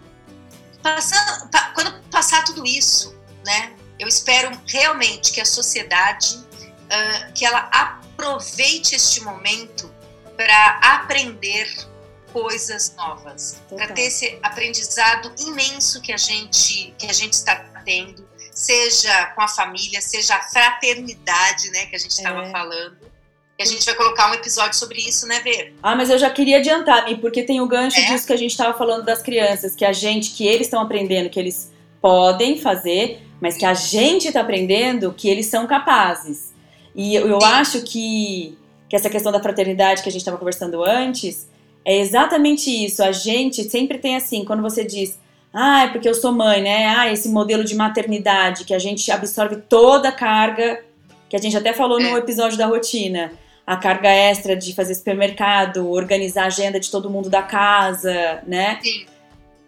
Passando, 0.82 1.50
quando 1.74 1.92
passar 2.10 2.42
tudo 2.44 2.64
isso, 2.64 3.14
né, 3.44 3.74
eu 3.98 4.08
espero 4.08 4.50
realmente 4.66 5.30
que 5.30 5.40
a 5.40 5.44
sociedade, 5.44 6.36
uh, 6.36 7.32
que 7.34 7.44
ela 7.44 7.68
aproveite 7.70 8.94
este 8.94 9.20
momento 9.20 9.92
para 10.36 10.78
aprender 10.82 11.68
coisas 12.32 12.94
novas, 12.96 13.60
para 13.68 13.88
ter 13.88 14.02
esse 14.02 14.38
aprendizado 14.42 15.34
imenso 15.38 16.00
que 16.00 16.12
a 16.12 16.16
gente 16.16 16.94
que 16.96 17.06
a 17.06 17.12
gente 17.12 17.34
está 17.34 17.56
tendo, 17.84 18.26
seja 18.54 19.26
com 19.34 19.42
a 19.42 19.48
família, 19.48 20.00
seja 20.00 20.36
a 20.36 20.42
fraternidade, 20.44 21.68
né, 21.70 21.86
que 21.86 21.96
a 21.96 21.98
gente 21.98 22.12
estava 22.12 22.46
é. 22.46 22.50
falando 22.50 22.96
a 23.62 23.66
gente 23.66 23.84
vai 23.84 23.94
colocar 23.94 24.30
um 24.30 24.34
episódio 24.34 24.78
sobre 24.78 25.00
isso, 25.00 25.26
né, 25.26 25.40
Ver? 25.40 25.74
Ah, 25.82 25.94
mas 25.94 26.10
eu 26.10 26.18
já 26.18 26.30
queria 26.30 26.58
adiantar, 26.58 27.04
porque 27.20 27.42
tem 27.42 27.60
o 27.60 27.66
gancho 27.66 27.98
é? 27.98 28.04
disso 28.04 28.26
que 28.26 28.32
a 28.32 28.36
gente 28.36 28.52
estava 28.52 28.76
falando 28.76 29.04
das 29.04 29.22
crianças, 29.22 29.74
que 29.74 29.84
a 29.84 29.92
gente, 29.92 30.30
que 30.32 30.46
eles 30.46 30.66
estão 30.66 30.80
aprendendo, 30.80 31.28
que 31.28 31.38
eles 31.38 31.72
podem 32.00 32.58
fazer, 32.58 33.20
mas 33.40 33.56
que 33.56 33.64
a 33.64 33.74
gente 33.74 34.28
está 34.28 34.40
aprendendo 34.40 35.12
que 35.12 35.28
eles 35.28 35.46
são 35.46 35.66
capazes. 35.66 36.54
E 36.94 37.14
eu, 37.14 37.28
eu 37.28 37.38
acho 37.42 37.82
que, 37.82 38.56
que 38.88 38.96
essa 38.96 39.10
questão 39.10 39.30
da 39.30 39.42
fraternidade 39.42 40.02
que 40.02 40.08
a 40.08 40.12
gente 40.12 40.22
estava 40.22 40.38
conversando 40.38 40.82
antes 40.82 41.48
é 41.84 41.98
exatamente 41.98 42.70
isso. 42.70 43.02
A 43.02 43.12
gente 43.12 43.64
sempre 43.68 43.98
tem 43.98 44.16
assim, 44.16 44.44
quando 44.44 44.62
você 44.62 44.84
diz, 44.84 45.18
ah, 45.52 45.84
é 45.84 45.88
porque 45.88 46.08
eu 46.08 46.14
sou 46.14 46.32
mãe, 46.32 46.62
né? 46.62 46.86
Ah, 46.86 47.12
esse 47.12 47.28
modelo 47.28 47.64
de 47.64 47.74
maternidade 47.74 48.64
que 48.64 48.74
a 48.74 48.78
gente 48.78 49.10
absorve 49.10 49.56
toda 49.56 50.08
a 50.08 50.12
carga, 50.12 50.82
que 51.28 51.36
a 51.36 51.40
gente 51.40 51.56
até 51.56 51.72
falou 51.72 52.00
é. 52.00 52.10
no 52.10 52.16
episódio 52.16 52.56
da 52.56 52.66
rotina 52.66 53.32
a 53.70 53.76
carga 53.76 54.08
extra 54.08 54.56
de 54.56 54.74
fazer 54.74 54.96
supermercado, 54.96 55.88
organizar 55.88 56.42
a 56.42 56.46
agenda 56.46 56.80
de 56.80 56.90
todo 56.90 57.08
mundo 57.08 57.30
da 57.30 57.40
casa, 57.40 58.42
né? 58.44 58.80
Sim. 58.82 59.06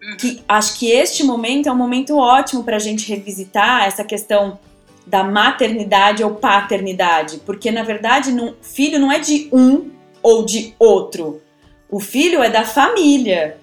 Uhum. 0.03 0.17
Que, 0.17 0.43
acho 0.49 0.77
que 0.77 0.91
este 0.91 1.23
momento 1.23 1.69
é 1.69 1.73
um 1.73 1.77
momento 1.77 2.19
ótimo 2.19 2.65
para 2.65 2.75
a 2.75 2.81
gente 2.81 3.09
revisitar 3.09 3.85
essa 3.85 4.03
questão 4.03 4.59
da 5.07 5.23
maternidade 5.23 6.25
ou 6.25 6.35
paternidade, 6.35 7.43
porque 7.47 7.71
na 7.71 7.85
verdade 7.85 8.33
não, 8.33 8.57
filho 8.61 8.99
não 8.99 9.13
é 9.13 9.21
de 9.21 9.49
um 9.53 9.93
ou 10.21 10.45
de 10.45 10.75
outro, 10.81 11.41
o 11.89 12.01
filho 12.01 12.43
é 12.43 12.51
da 12.51 12.65
família. 12.65 13.57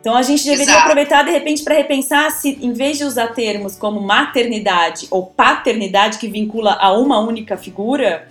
Então 0.00 0.16
a 0.16 0.22
gente 0.22 0.42
deveria 0.42 0.72
Exato. 0.72 0.80
aproveitar 0.80 1.22
de 1.22 1.30
repente 1.30 1.62
para 1.62 1.76
repensar 1.76 2.32
se, 2.32 2.58
em 2.60 2.72
vez 2.72 2.98
de 2.98 3.04
usar 3.04 3.28
termos 3.28 3.76
como 3.76 4.00
maternidade 4.00 5.06
ou 5.08 5.24
paternidade 5.24 6.18
que 6.18 6.26
vincula 6.26 6.72
a 6.80 6.92
uma 6.92 7.20
única 7.20 7.56
figura, 7.56 8.28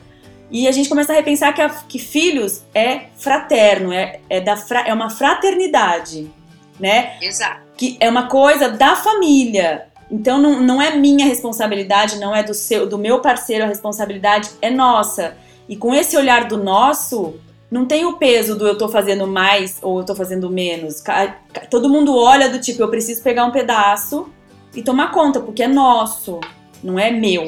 e 0.54 0.68
a 0.68 0.72
gente 0.72 0.88
começa 0.88 1.12
a 1.12 1.16
repensar 1.16 1.52
que, 1.52 1.62
a, 1.64 1.70
que 1.70 1.98
filhos 1.98 2.62
é 2.76 3.08
fraterno, 3.18 3.92
é, 3.92 4.20
é, 4.30 4.40
da 4.40 4.56
fra, 4.56 4.82
é 4.88 4.94
uma 4.94 5.10
fraternidade, 5.10 6.32
né? 6.80 7.18
Exato. 7.20 7.62
Que 7.76 7.98
é 8.00 8.08
uma 8.08 8.28
coisa 8.28 8.70
da 8.70 8.96
família. 8.96 9.88
Então 10.12 10.40
não, 10.40 10.62
não 10.62 10.80
é 10.80 10.96
minha 10.96 11.26
responsabilidade, 11.26 12.20
não 12.20 12.36
é 12.36 12.44
do 12.44 12.54
seu, 12.54 12.88
do 12.88 13.00
meu 13.00 13.20
parceiro, 13.20 13.64
a 13.64 13.68
responsabilidade 13.68 14.52
é 14.62 14.70
nossa. 14.70 15.36
E 15.68 15.76
com 15.76 15.92
esse 15.92 16.16
olhar 16.16 16.48
do 16.48 16.64
nosso, 16.64 17.34
não 17.72 17.88
tem 17.88 18.06
o 18.06 18.18
peso 18.18 18.56
do 18.56 18.68
eu 18.68 18.78
tô 18.78 18.88
fazendo 18.88 19.26
mais 19.26 19.80
ou 19.82 20.02
eu 20.02 20.06
tô 20.06 20.14
fazendo 20.14 20.52
menos. 20.52 21.02
Todo 21.72 21.90
mundo 21.90 22.16
olha 22.16 22.48
do 22.48 22.60
tipo, 22.60 22.84
eu 22.84 22.90
preciso 22.90 23.24
pegar 23.24 23.44
um 23.46 23.52
pedaço 23.52 24.30
e 24.76 24.84
tomar 24.84 25.12
conta, 25.12 25.40
porque 25.40 25.64
é 25.64 25.68
nosso, 25.68 26.40
não 26.84 27.00
é 27.00 27.10
meu. 27.10 27.44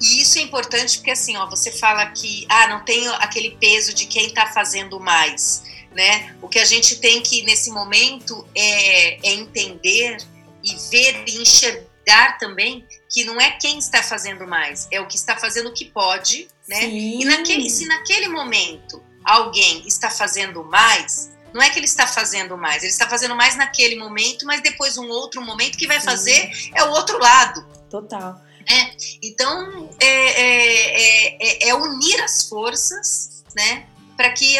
E 0.00 0.22
isso 0.22 0.38
é 0.38 0.42
importante 0.42 0.98
porque 0.98 1.10
assim, 1.10 1.36
ó, 1.36 1.46
você 1.46 1.70
fala 1.70 2.06
que 2.06 2.46
ah, 2.48 2.68
não 2.68 2.84
tem 2.84 3.06
aquele 3.18 3.50
peso 3.60 3.92
de 3.92 4.06
quem 4.06 4.28
está 4.28 4.46
fazendo 4.46 4.98
mais, 4.98 5.62
né? 5.92 6.34
O 6.40 6.48
que 6.48 6.58
a 6.58 6.64
gente 6.64 6.96
tem 6.96 7.20
que 7.20 7.42
nesse 7.42 7.70
momento 7.70 8.46
é, 8.54 9.28
é 9.28 9.34
entender 9.34 10.16
e 10.64 10.76
ver 10.90 11.24
e 11.26 11.42
enxergar 11.42 12.38
também 12.38 12.86
que 13.10 13.24
não 13.24 13.40
é 13.40 13.50
quem 13.52 13.78
está 13.78 14.02
fazendo 14.02 14.46
mais, 14.46 14.88
é 14.90 15.00
o 15.00 15.06
que 15.06 15.16
está 15.16 15.36
fazendo 15.36 15.68
o 15.68 15.74
que 15.74 15.84
pode, 15.84 16.48
né? 16.66 16.80
Sim. 16.80 17.20
E 17.20 17.24
naquele, 17.24 17.68
se 17.68 17.86
naquele 17.86 18.28
momento 18.28 19.02
alguém 19.24 19.86
está 19.86 20.10
fazendo 20.10 20.64
mais, 20.64 21.30
não 21.52 21.60
é 21.60 21.68
que 21.68 21.78
ele 21.78 21.86
está 21.86 22.06
fazendo 22.06 22.56
mais, 22.56 22.82
ele 22.82 22.92
está 22.92 23.08
fazendo 23.08 23.34
mais 23.34 23.56
naquele 23.56 23.96
momento, 23.96 24.46
mas 24.46 24.62
depois 24.62 24.96
um 24.96 25.08
outro 25.08 25.42
momento 25.42 25.76
que 25.76 25.86
vai 25.86 25.98
Sim. 25.98 26.06
fazer 26.06 26.50
é 26.74 26.84
o 26.84 26.90
outro 26.90 27.18
lado. 27.18 27.66
Total. 27.90 28.40
Né? 28.70 28.96
Então, 29.20 29.90
é, 29.98 30.06
é, 30.06 31.66
é, 31.66 31.68
é, 31.70 31.74
unir 31.74 32.20
as 32.22 32.48
forças 32.48 33.42
né? 33.56 33.86
para 34.16 34.30
que, 34.30 34.56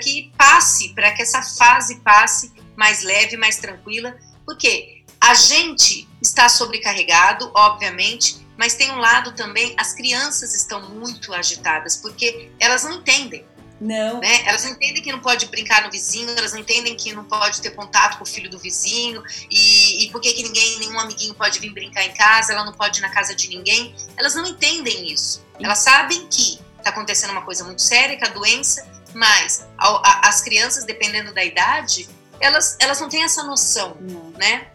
que 0.00 0.32
passe, 0.38 0.94
para 0.94 1.10
que 1.10 1.22
essa 1.22 1.42
fase 1.42 1.96
passe 1.96 2.52
mais 2.76 3.02
leve, 3.02 3.36
mais 3.36 3.56
tranquila, 3.56 4.16
porque 4.44 5.02
a 5.20 5.34
gente 5.34 6.08
está 6.22 6.48
sobrecarregado, 6.48 7.50
obviamente, 7.52 8.46
mas 8.56 8.74
tem 8.74 8.92
um 8.92 8.98
lado 8.98 9.32
também, 9.32 9.74
as 9.76 9.92
crianças 9.92 10.54
estão 10.54 10.88
muito 10.90 11.34
agitadas, 11.34 11.96
porque 11.96 12.52
elas 12.60 12.84
não 12.84 12.92
entendem. 12.92 13.44
Não. 13.80 14.20
Né? 14.20 14.42
Elas 14.46 14.64
não 14.64 14.72
entendem 14.72 15.02
que 15.02 15.12
não 15.12 15.20
pode 15.20 15.46
brincar 15.46 15.84
no 15.84 15.90
vizinho, 15.90 16.30
elas 16.36 16.52
não 16.52 16.60
entendem 16.60 16.96
que 16.96 17.12
não 17.12 17.24
pode 17.24 17.60
ter 17.60 17.70
contato 17.70 18.18
com 18.18 18.24
o 18.24 18.26
filho 18.26 18.50
do 18.50 18.58
vizinho, 18.58 19.22
e, 19.50 20.04
e 20.04 20.10
por 20.10 20.20
que, 20.20 20.32
que 20.32 20.42
ninguém, 20.42 20.78
nenhum 20.80 20.98
amiguinho 20.98 21.34
pode 21.34 21.58
vir 21.60 21.72
brincar 21.72 22.04
em 22.04 22.12
casa, 22.12 22.52
ela 22.52 22.64
não 22.64 22.72
pode 22.72 22.98
ir 22.98 23.02
na 23.02 23.10
casa 23.10 23.34
de 23.34 23.48
ninguém. 23.48 23.94
Elas 24.16 24.34
não 24.34 24.46
entendem 24.46 25.12
isso. 25.12 25.44
Elas 25.60 25.78
sabem 25.78 26.26
que 26.28 26.60
está 26.76 26.90
acontecendo 26.90 27.30
uma 27.30 27.42
coisa 27.42 27.64
muito 27.64 27.82
séria, 27.82 28.16
que 28.16 28.24
a 28.24 28.28
doença, 28.28 28.86
mas 29.14 29.66
a, 29.76 29.88
a, 29.88 30.28
as 30.28 30.40
crianças, 30.40 30.84
dependendo 30.84 31.32
da 31.32 31.44
idade, 31.44 32.08
elas, 32.40 32.76
elas 32.80 33.00
não 33.00 33.08
têm 33.08 33.22
essa 33.22 33.42
noção, 33.42 33.96
não. 34.00 34.30
né? 34.30 34.68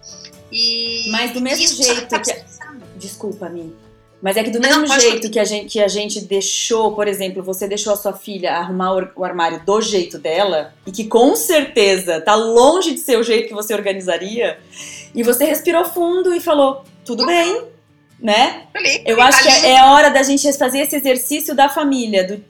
E, 0.51 1.09
mas 1.09 1.31
do 1.31 1.41
mesmo 1.41 1.83
jeito 1.83 2.19
que... 2.21 2.43
Desculpa, 2.97 3.49
Mi. 3.49 3.75
Mas 4.23 4.37
é 4.37 4.43
que 4.45 4.51
do 4.51 4.61
mesmo 4.61 4.87
jeito 4.87 5.29
que 5.29 5.37
a, 5.37 5.43
gente, 5.43 5.65
que 5.65 5.81
a 5.81 5.87
gente 5.89 6.21
deixou, 6.21 6.93
por 6.93 7.09
exemplo, 7.09 7.43
você 7.43 7.67
deixou 7.67 7.91
a 7.91 7.97
sua 7.97 8.13
filha 8.13 8.53
arrumar 8.53 9.11
o 9.17 9.25
armário 9.25 9.61
do 9.65 9.81
jeito 9.81 10.17
dela, 10.17 10.73
e 10.87 10.93
que 10.93 11.03
com 11.03 11.35
certeza 11.35 12.21
tá 12.21 12.33
longe 12.33 12.93
de 12.93 13.01
ser 13.01 13.19
o 13.19 13.23
jeito 13.23 13.49
que 13.49 13.53
você 13.53 13.73
organizaria, 13.73 14.57
e 15.13 15.21
você 15.23 15.43
respirou 15.43 15.83
fundo 15.83 16.33
e 16.33 16.39
falou: 16.39 16.85
tudo 17.03 17.25
bem, 17.25 17.63
né? 18.17 18.67
Eu 19.05 19.21
acho 19.21 19.43
que 19.43 19.49
é, 19.49 19.73
é 19.73 19.83
hora 19.83 20.09
da 20.09 20.23
gente 20.23 20.53
fazer 20.53 20.79
esse 20.79 20.95
exercício 20.95 21.53
da 21.53 21.67
família, 21.67 22.25
do, 22.25 22.41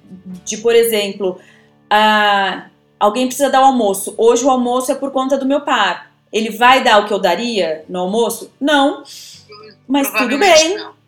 de, 0.45 0.57
por 0.57 0.75
exemplo, 0.75 1.39
alguém 2.99 3.25
precisa 3.25 3.49
dar 3.49 3.62
o 3.62 3.65
almoço. 3.65 4.13
Hoje 4.15 4.45
o 4.45 4.49
almoço 4.51 4.91
é 4.91 4.95
por 4.95 5.09
conta 5.09 5.39
do 5.39 5.45
meu 5.47 5.62
par. 5.62 6.12
Ele 6.31 6.51
vai 6.51 6.83
dar 6.83 6.99
o 6.99 7.07
que 7.07 7.13
eu 7.13 7.19
daria 7.19 7.83
no 7.89 8.01
almoço? 8.01 8.51
Não. 8.62 9.03
Mas 9.88 10.12
tudo 10.12 10.38
bem. 10.38 10.77
Não 10.77 11.02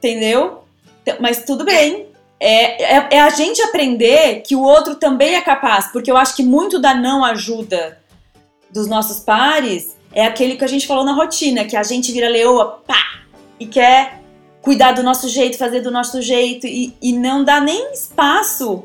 entendeu? 0.00 0.64
Então, 1.02 1.16
mas 1.20 1.44
tudo 1.44 1.64
bem. 1.64 2.06
É, 2.42 2.96
é, 2.96 3.08
é, 3.10 3.20
a 3.20 3.28
gente 3.28 3.60
aprender 3.60 4.40
que 4.40 4.56
o 4.56 4.62
outro 4.62 4.94
também 4.94 5.34
é 5.34 5.42
capaz, 5.42 5.92
porque 5.92 6.10
eu 6.10 6.16
acho 6.16 6.34
que 6.34 6.42
muito 6.42 6.78
da 6.78 6.94
não 6.94 7.22
ajuda 7.22 8.00
dos 8.70 8.86
nossos 8.86 9.20
pares 9.20 9.94
é 10.12 10.24
aquele 10.24 10.56
que 10.56 10.64
a 10.64 10.66
gente 10.68 10.86
falou 10.86 11.04
na 11.04 11.12
rotina, 11.12 11.66
que 11.66 11.76
a 11.76 11.82
gente 11.82 12.10
vira 12.10 12.28
leoa, 12.28 12.80
pá, 12.86 13.20
e 13.58 13.66
quer 13.66 14.22
cuidar 14.62 14.92
do 14.92 15.02
nosso 15.02 15.28
jeito, 15.28 15.58
fazer 15.58 15.80
do 15.80 15.90
nosso 15.90 16.22
jeito, 16.22 16.66
e, 16.66 16.96
e 17.00 17.12
não 17.12 17.44
dá 17.44 17.60
nem 17.60 17.92
espaço 17.92 18.84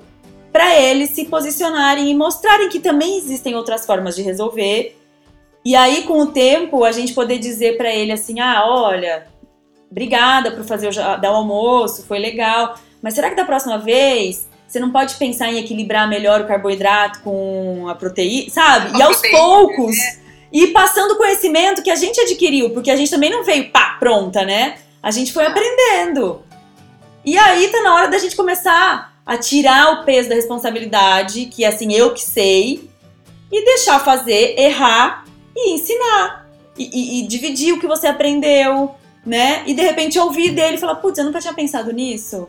para 0.52 0.80
eles 0.80 1.12
se 1.12 1.26
posicionarem 1.26 2.10
e 2.10 2.16
mostrarem 2.16 2.70
que 2.70 2.80
também 2.80 3.18
existem 3.18 3.56
outras 3.56 3.86
formas 3.86 4.16
de 4.16 4.22
resolver. 4.22 4.98
E 5.64 5.76
aí, 5.76 6.04
com 6.04 6.20
o 6.20 6.28
tempo, 6.28 6.84
a 6.84 6.92
gente 6.92 7.14
poder 7.14 7.40
dizer 7.40 7.78
para 7.78 7.94
ele 7.94 8.12
assim: 8.12 8.40
ah, 8.40 8.64
olha, 8.68 9.28
obrigada 9.96 10.52
por 10.52 10.66
fazer 10.66 10.90
o, 10.90 10.92
dar 10.92 11.32
o 11.32 11.36
almoço, 11.36 12.06
foi 12.06 12.20
legal. 12.20 12.78
mas 13.02 13.14
será 13.14 13.30
que 13.30 13.36
da 13.36 13.46
próxima 13.46 13.78
vez 13.78 14.46
você 14.68 14.78
não 14.78 14.92
pode 14.92 15.16
pensar 15.16 15.50
em 15.54 15.58
equilibrar 15.58 16.10
melhor 16.10 16.42
o 16.42 16.48
carboidrato 16.48 17.22
com 17.22 17.88
a 17.88 17.96
proteína, 17.96 18.50
sabe? 18.50 18.98
e 18.98 19.02
aos 19.02 19.22
poucos 19.22 19.96
né? 19.96 20.18
ir 20.52 20.68
passando 20.68 21.16
conhecimento 21.16 21.82
que 21.82 21.90
a 21.90 21.96
gente 21.96 22.20
adquiriu, 22.20 22.72
porque 22.72 22.92
a 22.92 22.96
gente 22.96 23.10
também 23.10 23.30
não 23.30 23.44
veio 23.44 23.72
pá, 23.72 23.96
pronta, 24.00 24.44
né? 24.44 24.76
A 25.02 25.12
gente 25.12 25.32
foi 25.32 25.46
aprendendo. 25.46 26.44
E 27.24 27.38
aí 27.38 27.70
tá 27.70 27.82
na 27.82 27.96
hora 27.96 28.08
da 28.08 28.18
gente 28.18 28.36
começar 28.36 29.14
a 29.26 29.38
tirar 29.38 29.94
o 29.94 30.04
peso 30.04 30.30
da 30.30 30.36
responsabilidade, 30.36 31.46
que 31.46 31.64
é 31.64 31.68
assim, 31.68 31.94
eu 31.94 32.14
que 32.14 32.22
sei, 32.22 32.90
e 33.52 33.66
deixar 33.66 34.00
fazer, 34.00 34.60
errar 34.60 35.26
e 35.56 35.74
ensinar. 35.74 36.46
E, 36.78 36.90
e, 36.92 37.20
e, 37.20 37.28
dividir 37.28 37.74
o 37.74 37.80
que 37.80 37.88
você 37.88 38.08
aprendeu, 38.08 38.94
né? 39.26 39.64
E 39.66 39.74
de 39.74 39.82
repente 39.82 40.20
ouvir 40.20 40.52
dele 40.52 40.76
e 40.76 40.80
falar, 40.80 40.96
putz, 40.96 41.18
eu 41.18 41.26
nunca 41.26 41.40
tinha 41.40 41.54
pensado 41.54 41.92
nisso. 41.92 42.48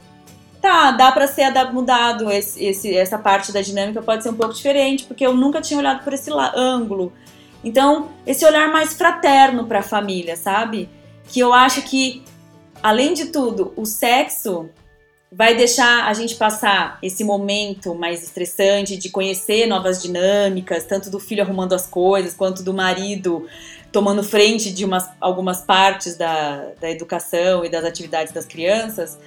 Tá, 0.60 0.90
dá 0.90 1.12
pra 1.12 1.26
ser 1.26 1.52
mudado 1.72 2.30
esse, 2.30 2.62
esse, 2.64 2.96
essa 2.96 3.18
parte 3.18 3.52
da 3.52 3.60
dinâmica 3.60 4.02
pode 4.02 4.22
ser 4.22 4.30
um 4.30 4.34
pouco 4.34 4.54
diferente, 4.54 5.04
porque 5.04 5.24
eu 5.24 5.34
nunca 5.34 5.60
tinha 5.60 5.78
olhado 5.78 6.02
por 6.02 6.12
esse 6.12 6.30
ângulo. 6.54 7.12
Então, 7.62 8.10
esse 8.26 8.44
olhar 8.44 8.70
mais 8.70 8.94
fraterno 8.94 9.66
para 9.66 9.80
a 9.80 9.82
família, 9.82 10.36
sabe? 10.36 10.88
Que 11.28 11.40
eu 11.40 11.52
acho 11.52 11.82
que, 11.82 12.22
além 12.82 13.14
de 13.14 13.26
tudo, 13.26 13.72
o 13.76 13.84
sexo 13.84 14.68
vai 15.36 15.54
deixar 15.54 16.06
a 16.06 16.14
gente 16.14 16.34
passar 16.36 16.98
esse 17.02 17.22
momento 17.22 17.94
mais 17.94 18.22
estressante 18.22 18.96
de 18.96 19.10
conhecer 19.10 19.66
novas 19.66 20.00
dinâmicas, 20.00 20.84
tanto 20.84 21.10
do 21.10 21.20
filho 21.20 21.42
arrumando 21.42 21.74
as 21.74 21.86
coisas, 21.86 22.32
quanto 22.32 22.62
do 22.62 22.72
marido 22.72 23.46
tomando 23.92 24.22
frente 24.22 24.72
de 24.72 24.82
umas, 24.82 25.10
algumas 25.20 25.60
partes 25.60 26.16
da, 26.16 26.70
da 26.80 26.90
educação 26.90 27.64
e 27.66 27.68
das 27.68 27.84
atividades 27.84 28.32
das 28.32 28.46
crianças. 28.46 29.18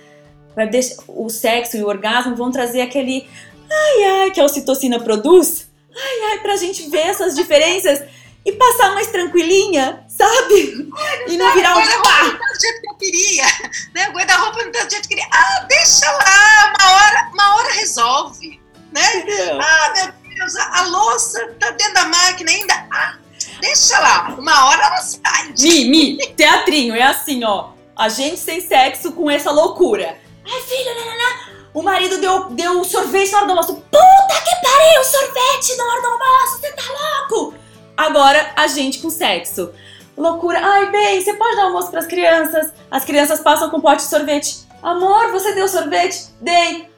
Vai 0.56 0.67
deixar, 0.67 0.95
o 1.08 1.30
sexo 1.30 1.78
e 1.78 1.84
o 1.84 1.88
orgasmo 1.88 2.36
vão 2.36 2.50
trazer 2.50 2.82
aquele 2.82 3.28
ai 3.69 4.04
ai 4.04 4.32
que 4.32 4.41
a 4.41 4.45
ocitocina 4.45 5.00
produz, 5.00 5.69
ai 5.95 6.32
ai 6.32 6.39
pra 6.39 6.56
gente 6.56 6.89
ver 6.89 7.02
essas 7.02 7.36
diferenças 7.36 8.04
e 8.50 8.54
passar 8.54 8.94
mais 8.94 9.08
tranquilinha, 9.08 10.04
sabe? 10.08 10.90
e 11.28 11.38
não 11.38 11.54
virar 11.54 11.78
um 11.78 12.02
pá. 12.02 12.24
Não 12.24 12.32
tá 12.32 12.46
do 12.52 12.60
jeito 12.60 12.82
que 12.82 12.90
eu 12.90 12.96
queria, 12.96 13.46
né? 13.94 14.10
O 14.10 14.14
guarda-roupa 14.14 14.64
não 14.64 14.72
tá 14.72 14.84
do 14.84 14.90
jeito 14.90 15.08
que 15.08 15.14
eu 15.14 15.18
queria. 15.18 15.30
Ah, 15.32 15.66
deixa 15.68 16.12
lá, 16.12 16.74
uma 16.78 16.92
hora, 16.94 17.30
uma 17.34 17.56
hora 17.56 17.74
resolve, 17.74 18.60
né? 18.92 19.18
Entendeu? 19.18 19.60
Ah, 19.62 19.94
meu 19.96 20.36
Deus, 20.36 20.56
a, 20.56 20.80
a 20.80 20.82
louça 20.88 21.56
tá 21.60 21.72
dentro 21.72 21.94
da 21.94 22.06
máquina 22.06 22.52
ainda. 22.52 22.74
Ah, 22.92 23.18
deixa 23.62 24.00
lá, 24.00 24.36
uma 24.38 24.66
hora 24.68 24.84
ela 24.84 24.98
sai. 24.98 25.54
Mi, 25.60 25.86
Mi, 25.86 26.18
teatrinho, 26.36 26.96
é 26.96 27.04
assim, 27.04 27.44
ó. 27.44 27.70
A 27.96 28.10
gente 28.10 28.40
sem 28.40 28.62
sexo 28.62 29.12
com 29.12 29.30
essa 29.30 29.52
loucura. 29.52 30.18
Ai, 30.46 30.62
filho, 30.62 30.96
nanana. 30.96 31.60
O 31.74 31.84
marido 31.84 32.18
deu, 32.18 32.46
deu 32.50 32.84
sorvete 32.84 33.32
na 33.32 33.38
hora 33.38 33.46
do 33.46 33.52
almoço. 33.52 33.76
Puta 33.76 34.42
que 34.42 34.56
pariu, 34.62 35.04
sorvete 35.04 35.76
na 35.78 35.84
hora 35.84 36.02
do 36.02 36.08
almoço, 36.08 36.60
você 36.60 36.72
tá 36.72 36.84
louco? 37.30 37.59
Agora 38.00 38.54
a 38.56 38.66
gente 38.68 39.00
com 39.00 39.10
sexo. 39.10 39.74
Loucura. 40.16 40.58
Ai, 40.64 40.90
bem, 40.90 41.22
você 41.22 41.34
pode 41.34 41.58
dar 41.58 41.64
almoço 41.64 41.92
pras 41.92 42.08
crianças? 42.08 42.72
As 42.90 43.04
crianças 43.04 43.42
passam 43.42 43.70
com 43.70 43.82
pote 43.82 44.04
de 44.04 44.10
sorvete. 44.10 44.60
Amor, 44.82 45.34
você 45.34 45.54
deu 45.54 45.68
sorvete? 45.68 46.30
Dei. 46.40 46.90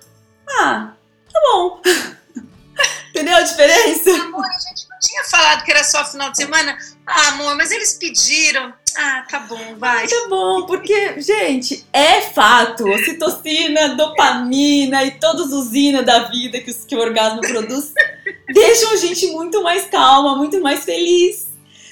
Ah, 0.48 0.92
tá 1.34 1.40
bom. 1.52 1.82
Entendeu 3.10 3.36
a 3.36 3.42
diferença? 3.42 4.12
Amor, 4.12 4.46
a 4.46 4.60
gente 4.60 4.88
não 4.88 5.00
tinha 5.02 5.24
falado 5.24 5.64
que 5.64 5.72
era 5.72 5.84
só 5.84 6.06
final 6.06 6.30
de 6.30 6.38
semana. 6.38 6.78
Ah, 7.08 7.30
amor, 7.30 7.56
mas 7.56 7.72
eles 7.72 7.96
pediram. 7.96 8.72
Ah, 8.96 9.26
tá 9.28 9.40
bom, 9.40 9.76
vai. 9.80 10.08
Tá 10.08 10.28
bom, 10.30 10.68
porque, 10.68 11.20
gente, 11.20 11.84
é 11.92 12.22
fato. 12.22 12.88
Ocitocina, 12.88 13.96
dopamina 13.96 15.04
e 15.04 15.12
todos 15.20 15.48
os 15.48 15.66
usina 15.66 16.04
da 16.04 16.30
vida 16.30 16.60
que, 16.60 16.72
que 16.72 16.96
o 16.96 17.00
orgasmo 17.00 17.42
produz 17.42 17.92
deixam 18.54 18.92
a 18.92 18.96
gente 18.96 19.28
muito 19.28 19.62
mais 19.64 19.86
calma, 19.88 20.36
muito 20.36 20.62
mais 20.62 20.84
feliz, 20.84 21.48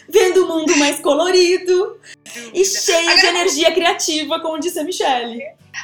vendo 0.07 0.45
o 0.45 0.47
mundo 0.47 0.75
mais 0.77 0.99
colorido 0.99 1.99
e 2.53 2.65
cheio 2.65 3.09
Agora, 3.09 3.21
de 3.21 3.27
energia 3.27 3.71
criativa, 3.71 4.39
como 4.39 4.59
disse 4.59 4.79
a 4.79 4.83
Michelle. 4.83 5.41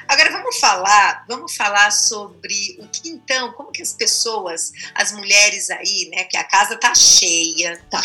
Agora 0.08 0.32
vamos 0.32 0.60
falar, 0.60 1.26
vamos 1.28 1.56
falar 1.56 1.92
sobre 1.92 2.78
o 2.80 2.88
que 2.88 3.10
então, 3.10 3.54
como 3.54 3.72
que 3.72 3.82
as 3.82 3.94
pessoas, 3.94 4.72
as 4.94 5.12
mulheres 5.12 5.70
aí, 5.70 6.10
né, 6.12 6.24
que 6.26 6.38
a 6.38 6.44
casa 6.44 6.76
tá 6.76 6.94
cheia, 6.94 7.80
tá. 7.90 8.02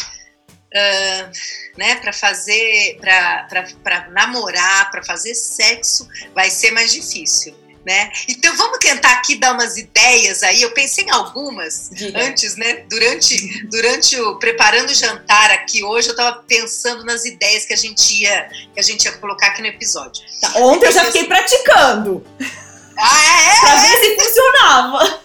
Uh, 0.73 1.79
né, 1.79 1.97
para 1.97 2.13
fazer, 2.13 3.01
para 3.01 4.09
namorar, 4.11 4.89
para 4.93 5.03
fazer 5.03 5.35
sexo, 5.35 6.07
vai 6.33 6.49
ser 6.49 6.71
mais 6.71 6.93
difícil 6.93 7.57
né? 7.85 8.11
Então 8.29 8.55
vamos 8.57 8.79
tentar 8.79 9.13
aqui 9.13 9.37
dar 9.37 9.55
umas 9.55 9.77
ideias 9.77 10.43
aí. 10.43 10.63
Eu 10.63 10.73
pensei 10.73 11.05
em 11.05 11.11
algumas 11.11 11.91
Diga. 11.93 12.21
antes, 12.23 12.57
né? 12.57 12.85
Durante, 12.89 13.69
durante 13.69 14.21
o 14.21 14.39
preparando 14.39 14.91
o 14.91 14.95
jantar 14.95 15.51
aqui 15.51 15.83
hoje, 15.83 16.09
eu 16.09 16.13
estava 16.13 16.43
pensando 16.43 17.05
nas 17.05 17.25
ideias 17.25 17.65
que 17.65 17.73
a 17.73 17.77
gente 17.77 18.23
ia 18.23 18.49
que 18.75 18.81
a 18.81 18.83
gente 18.83 19.05
ia 19.05 19.13
colocar 19.13 19.49
aqui 19.49 19.63
no 19.63 19.69
episódio. 19.69 20.23
Tá, 20.41 20.53
ontem 20.57 20.87
eu 20.87 20.93
já 20.93 21.05
fiquei 21.07 21.25
praticando. 21.25 22.25
Ah, 22.99 23.25
é? 23.25 23.57
é 23.57 23.61
pra 23.61 23.77
ver 23.77 23.97
se 23.97 24.25
funcionava. 24.25 25.21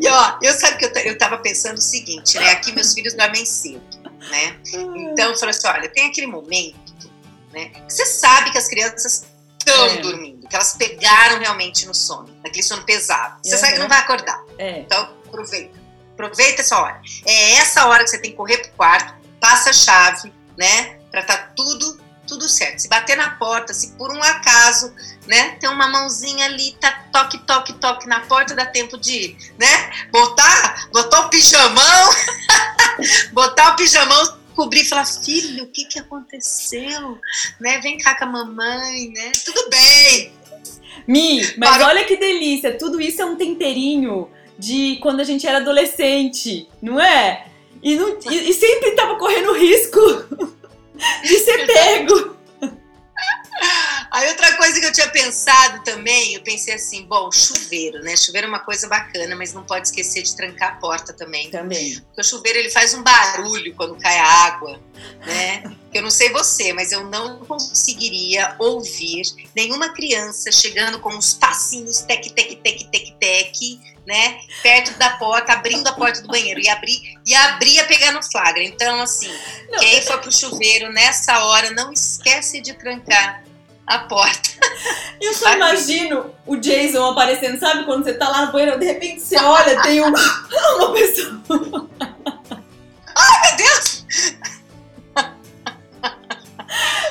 E 0.00 0.08
ó, 0.08 0.38
eu 0.42 0.52
sabe 0.54 0.78
que 0.78 0.84
eu, 0.84 0.90
eu 1.04 1.18
tava 1.18 1.38
pensando 1.38 1.78
o 1.78 1.82
seguinte, 1.82 2.38
né? 2.38 2.50
Aqui 2.50 2.72
meus 2.72 2.92
filhos 2.92 3.14
dormem 3.14 3.44
cedo, 3.44 3.82
né? 4.30 4.56
Então 4.72 5.30
eu 5.30 5.38
falei 5.38 5.54
assim: 5.54 5.66
olha, 5.66 5.88
tem 5.88 6.06
aquele 6.06 6.26
momento, 6.26 7.08
né? 7.52 7.66
Que 7.66 7.92
você 7.92 8.06
sabe 8.06 8.50
que 8.50 8.58
as 8.58 8.68
crianças 8.68 9.33
estão 9.70 9.86
é. 9.86 9.96
dormindo, 9.98 10.46
que 10.48 10.54
elas 10.54 10.74
pegaram 10.74 11.38
realmente 11.38 11.86
no 11.86 11.94
sono, 11.94 12.28
naquele 12.42 12.62
sono 12.62 12.82
pesado. 12.84 13.38
Você 13.42 13.54
uhum. 13.54 13.60
sabe 13.60 13.72
que 13.74 13.78
não 13.78 13.88
vai 13.88 13.98
acordar. 13.98 14.42
É. 14.58 14.80
Então, 14.80 15.10
aproveita. 15.26 15.78
Aproveita 16.12 16.62
essa 16.62 16.78
hora. 16.78 17.00
É 17.26 17.52
essa 17.54 17.86
hora 17.86 18.04
que 18.04 18.10
você 18.10 18.18
tem 18.18 18.30
que 18.30 18.36
correr 18.36 18.58
pro 18.58 18.70
quarto, 18.72 19.14
passa 19.40 19.70
a 19.70 19.72
chave, 19.72 20.32
né? 20.56 20.98
Pra 21.10 21.22
tá 21.22 21.36
tudo, 21.56 22.00
tudo 22.26 22.48
certo. 22.48 22.78
Se 22.78 22.88
bater 22.88 23.16
na 23.16 23.30
porta, 23.30 23.74
se 23.74 23.92
por 23.92 24.12
um 24.12 24.22
acaso, 24.22 24.94
né? 25.26 25.56
Tem 25.60 25.68
uma 25.68 25.88
mãozinha 25.88 26.46
ali, 26.46 26.76
tá 26.80 27.04
toque, 27.12 27.38
toque, 27.38 27.72
toque 27.74 28.06
na 28.06 28.20
porta, 28.20 28.54
dá 28.54 28.66
tempo 28.66 28.96
de, 28.96 29.36
né? 29.58 29.92
Botar, 30.12 30.88
botar 30.92 31.20
o 31.20 31.28
pijamão, 31.30 32.10
botar 33.32 33.70
o 33.70 33.76
pijamão 33.76 34.43
cobrir 34.54 34.82
e 34.82 34.84
falar, 34.84 35.04
filho, 35.04 35.64
o 35.64 35.68
que 35.68 35.84
que 35.84 35.98
aconteceu? 35.98 37.18
Né? 37.60 37.80
Vem 37.80 37.98
cá 37.98 38.16
com 38.16 38.24
a 38.24 38.28
mamãe, 38.28 39.10
né? 39.10 39.32
Tudo 39.44 39.68
bem. 39.68 40.32
Mi, 41.06 41.42
mas 41.58 41.82
olha 41.82 42.04
que 42.04 42.16
delícia, 42.16 42.78
tudo 42.78 43.00
isso 43.00 43.20
é 43.20 43.24
um 43.24 43.36
temperinho 43.36 44.30
de 44.58 44.98
quando 45.02 45.20
a 45.20 45.24
gente 45.24 45.46
era 45.46 45.58
adolescente, 45.58 46.68
não 46.80 47.00
é? 47.00 47.46
E, 47.82 47.96
não, 47.96 48.18
e, 48.30 48.50
e 48.50 48.54
sempre 48.54 48.92
tava 48.92 49.16
correndo 49.16 49.52
risco 49.52 50.00
de 51.22 51.38
ser 51.38 51.66
pego. 51.66 52.36
Aí 54.14 54.28
outra 54.28 54.56
coisa 54.56 54.78
que 54.78 54.86
eu 54.86 54.92
tinha 54.92 55.08
pensado 55.08 55.82
também, 55.82 56.34
eu 56.34 56.40
pensei 56.40 56.72
assim, 56.72 57.04
bom, 57.04 57.32
chuveiro, 57.32 58.00
né? 58.00 58.16
Chuveiro 58.16 58.46
é 58.46 58.48
uma 58.48 58.60
coisa 58.60 58.86
bacana, 58.86 59.34
mas 59.34 59.52
não 59.52 59.64
pode 59.64 59.88
esquecer 59.88 60.22
de 60.22 60.36
trancar 60.36 60.74
a 60.74 60.76
porta 60.76 61.12
também. 61.12 61.50
Também. 61.50 61.96
Porque 61.96 62.20
o 62.20 62.24
chuveiro 62.24 62.60
ele 62.60 62.70
faz 62.70 62.94
um 62.94 63.02
barulho 63.02 63.74
quando 63.74 63.96
cai 63.96 64.16
a 64.16 64.24
água, 64.24 64.80
né? 65.26 65.64
Eu 65.92 66.00
não 66.00 66.12
sei 66.12 66.30
você, 66.30 66.72
mas 66.72 66.92
eu 66.92 67.02
não 67.10 67.40
conseguiria 67.40 68.54
ouvir 68.60 69.22
nenhuma 69.52 69.92
criança 69.92 70.52
chegando 70.52 71.00
com 71.00 71.08
uns 71.08 71.34
passinhos 71.34 72.02
tec 72.02 72.30
tec 72.30 72.60
tec 72.62 72.88
tec 72.92 73.16
tec, 73.18 73.56
né? 74.06 74.38
Perto 74.62 74.96
da 74.96 75.10
porta, 75.16 75.54
abrindo 75.54 75.88
a 75.88 75.92
porta 75.92 76.22
do 76.22 76.28
banheiro 76.28 76.60
e 76.60 76.68
abrir 76.68 77.18
e 77.26 77.34
abrir 77.34 77.80
a 77.80 77.84
pegar 77.84 78.12
no 78.12 78.22
flagra. 78.22 78.62
Então 78.62 79.00
assim, 79.02 79.32
não. 79.68 79.80
quem 79.80 80.02
for 80.02 80.20
pro 80.20 80.30
chuveiro 80.30 80.92
nessa 80.92 81.44
hora 81.44 81.72
não 81.72 81.92
esquece 81.92 82.60
de 82.60 82.74
trancar 82.74 83.43
a 83.86 83.98
porta. 84.00 84.50
Eu 85.20 85.32
só 85.34 85.54
imagino 85.54 86.34
o 86.46 86.56
Jason 86.56 87.10
aparecendo, 87.10 87.58
sabe? 87.58 87.84
Quando 87.84 88.04
você 88.04 88.14
tá 88.14 88.28
lá 88.28 88.46
no 88.46 88.52
banheiro, 88.52 88.78
de 88.78 88.86
repente 88.86 89.20
você 89.20 89.38
olha, 89.38 89.80
tem 89.82 90.00
uma, 90.00 90.18
uma 90.76 90.92
pessoa. 90.92 91.88
Ai, 93.16 93.48
meu 93.48 93.56
Deus! 93.56 94.04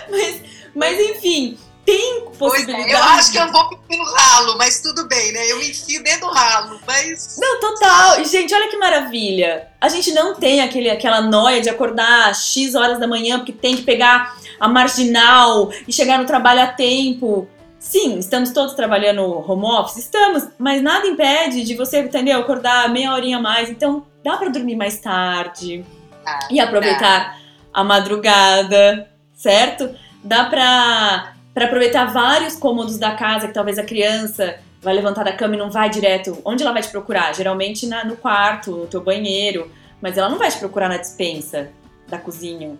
Mas, 0.09 0.41
mas 0.75 0.99
enfim, 0.99 1.57
tem 1.85 2.25
possibilidade. 2.37 2.91
É, 2.91 2.93
eu 2.93 3.03
acho 3.03 3.31
que 3.31 3.37
eu 3.37 3.51
vou 3.51 3.79
no 3.89 4.03
ralo, 4.03 4.57
mas 4.57 4.81
tudo 4.81 5.07
bem, 5.07 5.31
né? 5.31 5.51
Eu 5.51 5.57
me 5.57 5.69
enfio 5.69 6.03
dentro 6.03 6.27
do 6.27 6.33
ralo, 6.33 6.79
mas. 6.85 7.37
Não, 7.39 7.59
total. 7.59 8.21
E, 8.21 8.25
gente, 8.25 8.53
olha 8.53 8.69
que 8.69 8.77
maravilha. 8.77 9.67
A 9.81 9.89
gente 9.89 10.11
não 10.11 10.35
tem 10.35 10.61
aquele, 10.61 10.89
aquela 10.89 11.21
noia 11.21 11.61
de 11.61 11.69
acordar 11.69 12.33
X 12.35 12.75
horas 12.75 12.99
da 12.99 13.07
manhã 13.07 13.37
porque 13.37 13.51
tem 13.51 13.75
que 13.75 13.83
pegar 13.83 14.37
a 14.59 14.67
marginal 14.67 15.71
e 15.87 15.93
chegar 15.93 16.17
no 16.19 16.25
trabalho 16.25 16.61
a 16.61 16.67
tempo. 16.67 17.47
Sim, 17.79 18.17
estamos 18.17 18.51
todos 18.51 18.73
trabalhando 18.75 19.23
home 19.23 19.65
office? 19.65 19.97
Estamos, 19.97 20.47
mas 20.57 20.81
nada 20.81 21.05
impede 21.05 21.63
de 21.63 21.75
você, 21.75 22.01
entendeu? 22.01 22.39
Acordar 22.39 22.89
meia 22.89 23.13
horinha 23.13 23.37
a 23.37 23.41
mais. 23.41 23.69
Então, 23.69 24.05
dá 24.23 24.37
para 24.37 24.49
dormir 24.49 24.75
mais 24.75 24.99
tarde 24.99 25.83
ah, 26.25 26.39
e 26.49 26.59
aproveitar 26.59 27.31
dá. 27.31 27.35
a 27.73 27.83
madrugada, 27.83 29.09
certo? 29.33 29.89
Dá 30.23 30.45
pra 30.45 31.33
para 31.53 31.65
aproveitar 31.65 32.05
vários 32.05 32.55
cômodos 32.55 32.97
da 32.97 33.11
casa 33.11 33.47
que 33.47 33.53
talvez 33.53 33.77
a 33.77 33.83
criança 33.83 34.57
vai 34.81 34.93
levantar 34.93 35.23
da 35.23 35.33
cama 35.33 35.55
e 35.55 35.57
não 35.57 35.69
vai 35.69 35.89
direto. 35.89 36.37
Onde 36.43 36.63
ela 36.63 36.73
vai 36.73 36.81
te 36.81 36.89
procurar? 36.89 37.33
Geralmente 37.33 37.85
na, 37.85 38.03
no 38.03 38.17
quarto, 38.17 38.71
no 38.71 38.87
teu 38.87 39.01
banheiro, 39.01 39.71
mas 40.01 40.17
ela 40.17 40.29
não 40.29 40.37
vai 40.37 40.49
te 40.49 40.57
procurar 40.57 40.89
na 40.89 40.97
dispensa 40.97 41.69
da 42.07 42.17
cozinha. 42.17 42.75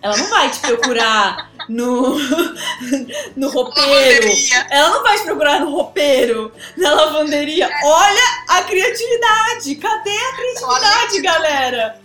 Ela 0.00 0.16
não 0.16 0.26
vai 0.28 0.50
te 0.50 0.60
procurar 0.60 1.50
no, 1.68 2.16
no 3.36 3.50
roupeiro. 3.50 4.28
Ela 4.70 4.90
não 4.90 5.02
vai 5.02 5.18
te 5.18 5.24
procurar 5.24 5.60
no 5.60 5.70
roupeiro, 5.70 6.52
na 6.76 6.94
lavanderia. 6.94 7.68
Olha 7.82 8.44
a 8.48 8.62
criatividade! 8.62 9.74
Cadê 9.76 10.16
a 10.16 10.36
criatividade, 10.36 11.20
galera? 11.20 12.00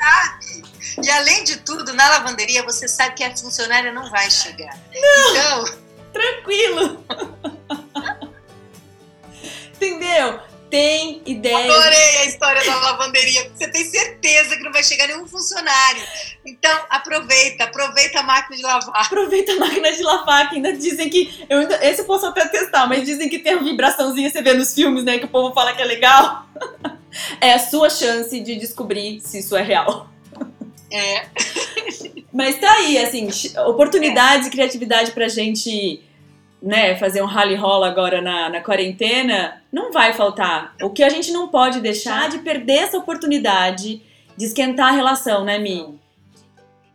E 1.03 1.10
além 1.10 1.43
de 1.43 1.58
tudo, 1.58 1.93
na 1.93 2.10
lavanderia 2.10 2.63
você 2.63 2.88
sabe 2.88 3.15
que 3.15 3.23
a 3.23 3.36
funcionária 3.36 3.91
não 3.91 4.10
vai 4.10 4.29
chegar. 4.29 4.77
Não, 4.93 5.29
então. 5.32 5.84
Tranquilo! 6.12 7.06
Entendeu? 9.75 10.39
Tem 10.74 11.22
ideia. 11.28 11.72
Adorei 11.72 12.18
a 12.18 12.26
história 12.26 12.66
da 12.66 12.76
lavanderia. 12.80 13.48
Você 13.54 13.68
tem 13.68 13.86
certeza 13.86 14.58
que 14.58 14.64
não 14.64 14.72
vai 14.72 14.84
chegar 14.84 15.06
nenhum 15.06 15.28
funcionário. 15.28 16.02
Então, 16.44 16.76
aproveita, 16.90 17.66
aproveita 17.66 18.22
a 18.22 18.24
máquina 18.24 18.58
de 18.58 18.64
lavar. 18.64 19.06
Aproveita 19.06 19.52
a 19.52 19.58
máquina 19.58 19.92
de 19.92 20.02
lavar, 20.02 20.50
que 20.50 20.56
ainda 20.56 20.74
dizem 20.74 21.12
que. 21.12 21.46
Eu 21.48 21.60
ainda, 21.60 21.76
esse 21.86 22.02
eu 22.02 22.06
posso 22.06 22.26
até 22.26 22.48
testar, 22.48 22.88
mas 22.88 23.06
dizem 23.06 23.30
que 23.30 23.38
tem 23.38 23.54
uma 23.54 23.64
vibraçãozinha, 23.64 24.32
você 24.32 24.42
vê 24.42 24.56
nos 24.56 24.74
filmes, 24.74 25.04
né? 25.04 25.20
Que 25.20 25.26
o 25.26 25.28
povo 25.30 25.54
fala 25.54 25.74
que 25.74 25.82
é 25.82 25.86
legal. 25.86 26.48
É 27.40 27.54
a 27.54 27.60
sua 27.60 27.92
chance 27.92 28.40
de 28.40 28.56
descobrir 28.56 29.22
se 29.22 29.38
isso 29.38 29.56
é 29.56 29.62
real. 29.62 30.10
É. 30.92 31.28
Mas 32.34 32.60
tá 32.60 32.72
aí, 32.72 32.98
assim, 32.98 33.30
oportunidades 33.68 34.48
é. 34.48 34.50
e 34.50 34.52
criatividade 34.52 35.12
pra 35.12 35.28
gente 35.28 36.02
né, 36.63 36.95
fazer 36.95 37.21
um 37.21 37.26
rally 37.26 37.56
rola 37.56 37.88
agora 37.88 38.21
na, 38.21 38.49
na 38.49 38.62
quarentena, 38.62 39.62
não 39.69 39.91
vai 39.91 40.13
faltar. 40.13 40.73
O 40.82 40.89
que 40.89 41.04
a 41.04 41.10
gente 41.10 41.32
não 41.32 41.49
pode 41.49 41.82
deixar 41.82 42.30
de 42.30 42.39
perder 42.39 42.84
essa 42.84 42.97
oportunidade 42.97 44.02
de 44.38 44.45
esquentar 44.45 44.88
a 44.88 44.91
relação, 44.91 45.43
né, 45.43 45.60
Mi? 45.60 45.99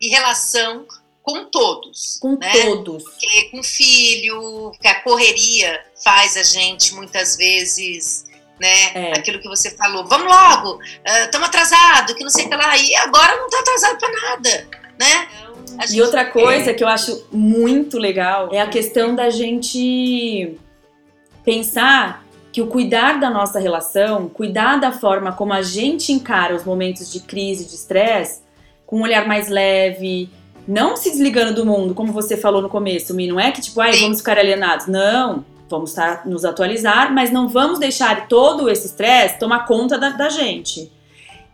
E 0.00 0.08
relação 0.08 0.86
com 1.22 1.44
todos. 1.44 2.18
Com 2.18 2.36
né? 2.36 2.50
todos. 2.50 3.04
Porque 3.04 3.50
com 3.50 3.62
filho, 3.62 4.72
que 4.80 4.88
a 4.88 5.02
correria 5.02 5.84
faz 6.02 6.38
a 6.38 6.42
gente 6.42 6.94
muitas 6.94 7.36
vezes. 7.36 8.26
Né? 8.58 9.10
É. 9.10 9.12
Aquilo 9.18 9.38
que 9.38 9.48
você 9.48 9.70
falou, 9.76 10.04
vamos 10.06 10.26
logo, 10.26 10.80
estamos 11.04 11.46
uh, 11.46 11.50
atrasados, 11.50 12.14
que 12.14 12.24
não 12.24 12.30
sei 12.30 12.46
o 12.46 12.48
que 12.48 12.56
lá, 12.56 12.76
e 12.76 12.96
agora 12.96 13.36
não 13.36 13.46
está 13.46 13.60
atrasado 13.60 13.98
para 13.98 14.12
nada, 14.12 14.68
né? 14.98 15.28
E 15.92 16.02
outra 16.02 16.24
coisa 16.24 16.70
é. 16.70 16.74
que 16.74 16.82
eu 16.82 16.88
acho 16.88 17.26
muito 17.32 17.98
legal 17.98 18.50
é 18.52 18.60
a 18.60 18.66
questão 18.66 19.14
da 19.14 19.30
gente 19.30 20.56
pensar 21.44 22.24
que 22.52 22.60
o 22.62 22.66
cuidar 22.66 23.20
da 23.20 23.30
nossa 23.30 23.58
relação, 23.58 24.28
cuidar 24.28 24.78
da 24.78 24.90
forma 24.90 25.32
como 25.32 25.52
a 25.52 25.62
gente 25.62 26.12
encara 26.12 26.54
os 26.54 26.64
momentos 26.64 27.12
de 27.12 27.20
crise, 27.20 27.64
de 27.64 27.74
estresse, 27.74 28.40
com 28.86 28.98
um 28.98 29.02
olhar 29.02 29.26
mais 29.26 29.48
leve, 29.48 30.30
não 30.66 30.96
se 30.96 31.10
desligando 31.10 31.54
do 31.54 31.64
mundo, 31.64 31.94
como 31.94 32.12
você 32.12 32.36
falou 32.36 32.60
no 32.60 32.68
começo, 32.68 33.14
Mi, 33.14 33.26
não 33.26 33.38
é 33.38 33.50
que 33.50 33.60
tipo, 33.60 33.80
ai, 33.80 33.92
vamos 33.96 34.18
ficar 34.18 34.38
alienados. 34.38 34.86
Não, 34.86 35.44
vamos 35.68 35.90
estar, 35.90 36.26
nos 36.26 36.44
atualizar, 36.44 37.12
mas 37.12 37.30
não 37.30 37.48
vamos 37.48 37.78
deixar 37.78 38.28
todo 38.28 38.68
esse 38.68 38.86
estresse 38.86 39.38
tomar 39.38 39.66
conta 39.66 39.98
da, 39.98 40.10
da 40.10 40.28
gente. 40.28 40.90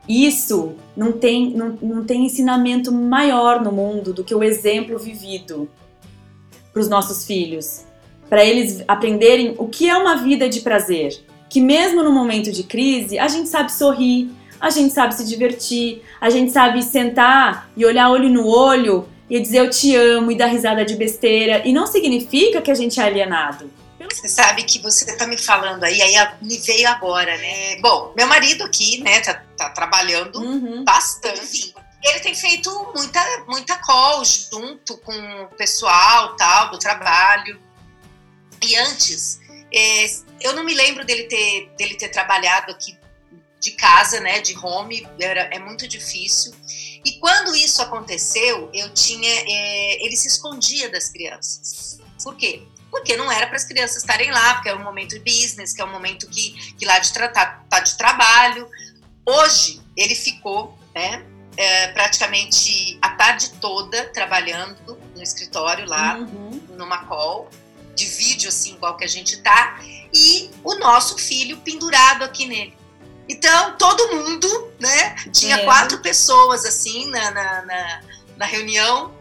Isso 0.09 0.75
não 0.97 1.13
tem, 1.13 1.51
não, 1.51 1.79
não 1.81 2.05
tem 2.05 2.27
ensinamento 2.27 2.93
maior 2.93 3.63
no 3.63 3.73
mundo 3.73 4.13
do 4.13 4.23
que 4.23 4.35
o 4.35 4.43
exemplo 4.43 4.99
vivido 4.99 5.69
para 6.73 6.81
os 6.81 6.89
nossos 6.89 7.25
filhos. 7.25 7.85
Para 8.29 8.45
eles 8.45 8.83
aprenderem 8.87 9.55
o 9.59 9.67
que 9.67 9.89
é 9.89 9.97
uma 9.97 10.17
vida 10.17 10.49
de 10.49 10.61
prazer. 10.61 11.25
Que 11.49 11.61
mesmo 11.61 12.03
no 12.03 12.13
momento 12.13 12.51
de 12.51 12.65
crise, 12.65 13.19
a 13.19 13.29
gente 13.29 13.49
sabe 13.49 13.73
sorrir, 13.73 14.31
a 14.61 14.71
gente 14.71 14.93
sabe 14.93 15.15
se 15.15 15.25
divertir, 15.25 16.03
a 16.21 16.29
gente 16.31 16.51
sabe 16.51 16.83
sentar 16.83 17.71
e 17.77 17.87
olhar 17.87 18.11
olho 18.11 18.29
no 18.29 18.47
olho 18.47 19.07
e 19.31 19.41
dizer 19.41 19.59
eu 19.59 19.71
te 19.71 19.95
amo 19.95 20.33
e 20.33 20.37
dar 20.37 20.47
risada 20.47 20.85
de 20.85 20.97
besteira. 20.97 21.63
E 21.67 21.73
não 21.73 21.87
significa 21.87 22.61
que 22.61 22.71
a 22.71 22.75
gente 22.75 23.01
é 23.01 23.05
alienado. 23.05 23.71
Você 23.99 24.29
sabe 24.29 24.65
que 24.65 24.81
você 24.81 25.11
está 25.11 25.27
me 25.27 25.39
falando 25.39 25.85
aí, 25.85 26.01
aí 26.03 26.15
me 26.43 26.59
veio 26.59 26.89
agora, 26.89 27.37
né? 27.37 27.77
Bom, 27.81 28.13
meu 28.17 28.27
marido 28.27 28.65
aqui, 28.65 29.03
né, 29.03 29.21
tá, 29.21 29.43
tá 29.57 29.71
trabalhando 29.71 30.41
uhum. 30.41 30.85
bastante. 30.85 31.75
Ele 32.03 32.21
tem 32.21 32.35
feito 32.35 32.71
muita, 32.95 33.21
muita 33.47 33.77
call 33.79 34.25
junto 34.25 34.97
com 34.99 35.43
o 35.45 35.49
pessoal 35.57 36.37
tal 36.37 36.71
do 36.71 36.79
trabalho. 36.79 37.61
E 38.63 38.77
antes, 38.77 39.41
é, 39.73 40.07
eu 40.41 40.53
não 40.55 40.65
me 40.65 40.75
lembro 40.75 41.05
dele 41.05 41.25
ter, 41.25 41.71
dele 41.79 41.95
ter 41.95 42.09
trabalhado 42.09 42.73
aqui 42.73 42.99
de 43.61 43.73
casa, 43.73 44.21
né, 44.21 44.41
de 44.41 44.57
home, 44.59 45.09
era, 45.19 45.43
é 45.45 45.59
muito 45.59 45.89
difícil. 45.89 46.53
E 47.05 47.13
quando 47.13 47.57
isso 47.57 47.81
aconteceu, 47.81 48.71
eu 48.75 48.93
tinha, 48.93 49.31
é, 49.31 50.05
ele 50.05 50.17
se 50.17 50.29
escondia 50.29 50.91
das 50.91 51.09
crianças. 51.09 51.99
Por 52.23 52.37
quê? 52.37 52.63
Porque 52.95 53.17
não 53.17 53.31
era 53.31 53.49
para 53.49 53.57
as 53.57 53.65
crianças 53.65 53.97
estarem 53.97 54.31
lá, 54.31 54.55
porque 54.55 54.69
é 54.69 54.75
um 54.75 54.85
momento 54.85 55.19
de 55.19 55.19
business, 55.19 55.73
que 55.73 55.83
é 55.83 55.85
um 55.85 55.91
momento 55.91 56.29
que, 56.29 56.53
que 56.79 56.87
lá 56.87 57.01
de 57.01 57.13
tratar 57.13 57.65
tá 57.69 57.81
de 57.81 57.99
trabalho. 57.99 58.71
Hoje 59.27 59.83
ele 59.97 60.15
ficou, 60.15 60.79
né, 60.95 61.27
é, 61.57 61.89
praticamente 61.89 62.97
a 63.03 63.09
tarde 63.09 63.51
toda 63.61 64.05
trabalhando 64.11 64.97
no 65.13 65.21
escritório 65.21 65.89
lá, 65.89 66.19
uhum. 66.19 66.63
numa 66.77 66.99
call 66.99 67.51
de 67.97 68.07
vídeo 68.07 68.49
assim, 68.49 68.75
igual 68.75 68.97
que 68.97 69.05
a 69.05 69.09
gente 69.09 69.39
tá, 69.39 69.81
e 70.13 70.53
o 70.63 70.77
nosso 70.77 71.19
filho 71.19 71.57
pendurado 71.59 72.23
aqui 72.23 72.47
nele. 72.47 72.79
Então, 73.29 73.77
todo 73.77 74.15
mundo, 74.15 74.73
né? 74.79 75.17
Tinha 75.33 75.57
é. 75.57 75.65
quatro 75.65 75.99
pessoas 75.99 76.65
assim 76.65 77.11
na, 77.11 77.31
na, 77.33 77.63
na, 77.63 78.01
na 78.37 78.47
reunião 78.47 79.13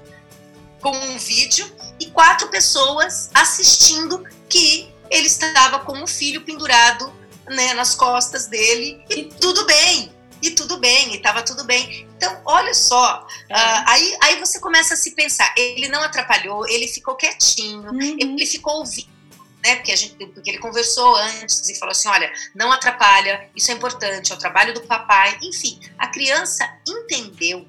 com 0.84 0.92
um 0.92 1.18
vídeo 1.18 1.66
e 2.00 2.08
quatro 2.08 2.50
pessoas 2.50 3.30
assistindo 3.34 4.24
que 4.50 4.94
ele 5.10 5.28
estava 5.28 5.80
com 5.80 6.04
o 6.04 6.08
filho 6.08 6.42
pendurado 6.42 7.12
né, 7.48 7.74
nas 7.74 7.96
costas 7.96 8.48
dele 8.48 9.04
e 9.10 9.24
tudo 9.26 9.66
bem, 9.66 10.14
e 10.42 10.52
tudo 10.52 10.78
bem, 10.78 11.14
e 11.14 11.16
estava 11.16 11.42
tudo 11.42 11.64
bem. 11.64 12.08
Então, 12.18 12.42
olha 12.46 12.74
só, 12.74 13.26
é. 13.50 13.54
uh, 13.54 13.84
aí, 13.88 14.18
aí 14.22 14.40
você 14.40 14.60
começa 14.60 14.94
a 14.94 14.98
se 14.98 15.12
pensar, 15.12 15.54
ele 15.58 15.88
não 15.88 16.02
atrapalhou, 16.02 16.68
ele 16.68 16.88
ficou 16.88 17.16
quietinho, 17.16 17.90
uhum. 17.90 18.18
ele 18.20 18.46
ficou 18.46 18.80
ouvindo, 18.80 19.10
né, 19.64 19.76
porque, 19.76 19.92
a 19.94 19.96
gente, 19.96 20.16
porque 20.28 20.50
ele 20.50 20.60
conversou 20.60 21.16
antes 21.16 21.70
e 21.70 21.76
falou 21.76 21.92
assim, 21.92 22.10
olha, 22.10 22.32
não 22.54 22.72
atrapalha, 22.72 23.50
isso 23.56 23.72
é 23.72 23.74
importante, 23.74 24.34
é 24.34 24.36
o 24.36 24.40
trabalho 24.40 24.74
do 24.74 24.82
papai, 24.82 25.38
enfim, 25.42 25.80
a 25.98 26.08
criança 26.08 26.70
entendeu 26.86 27.66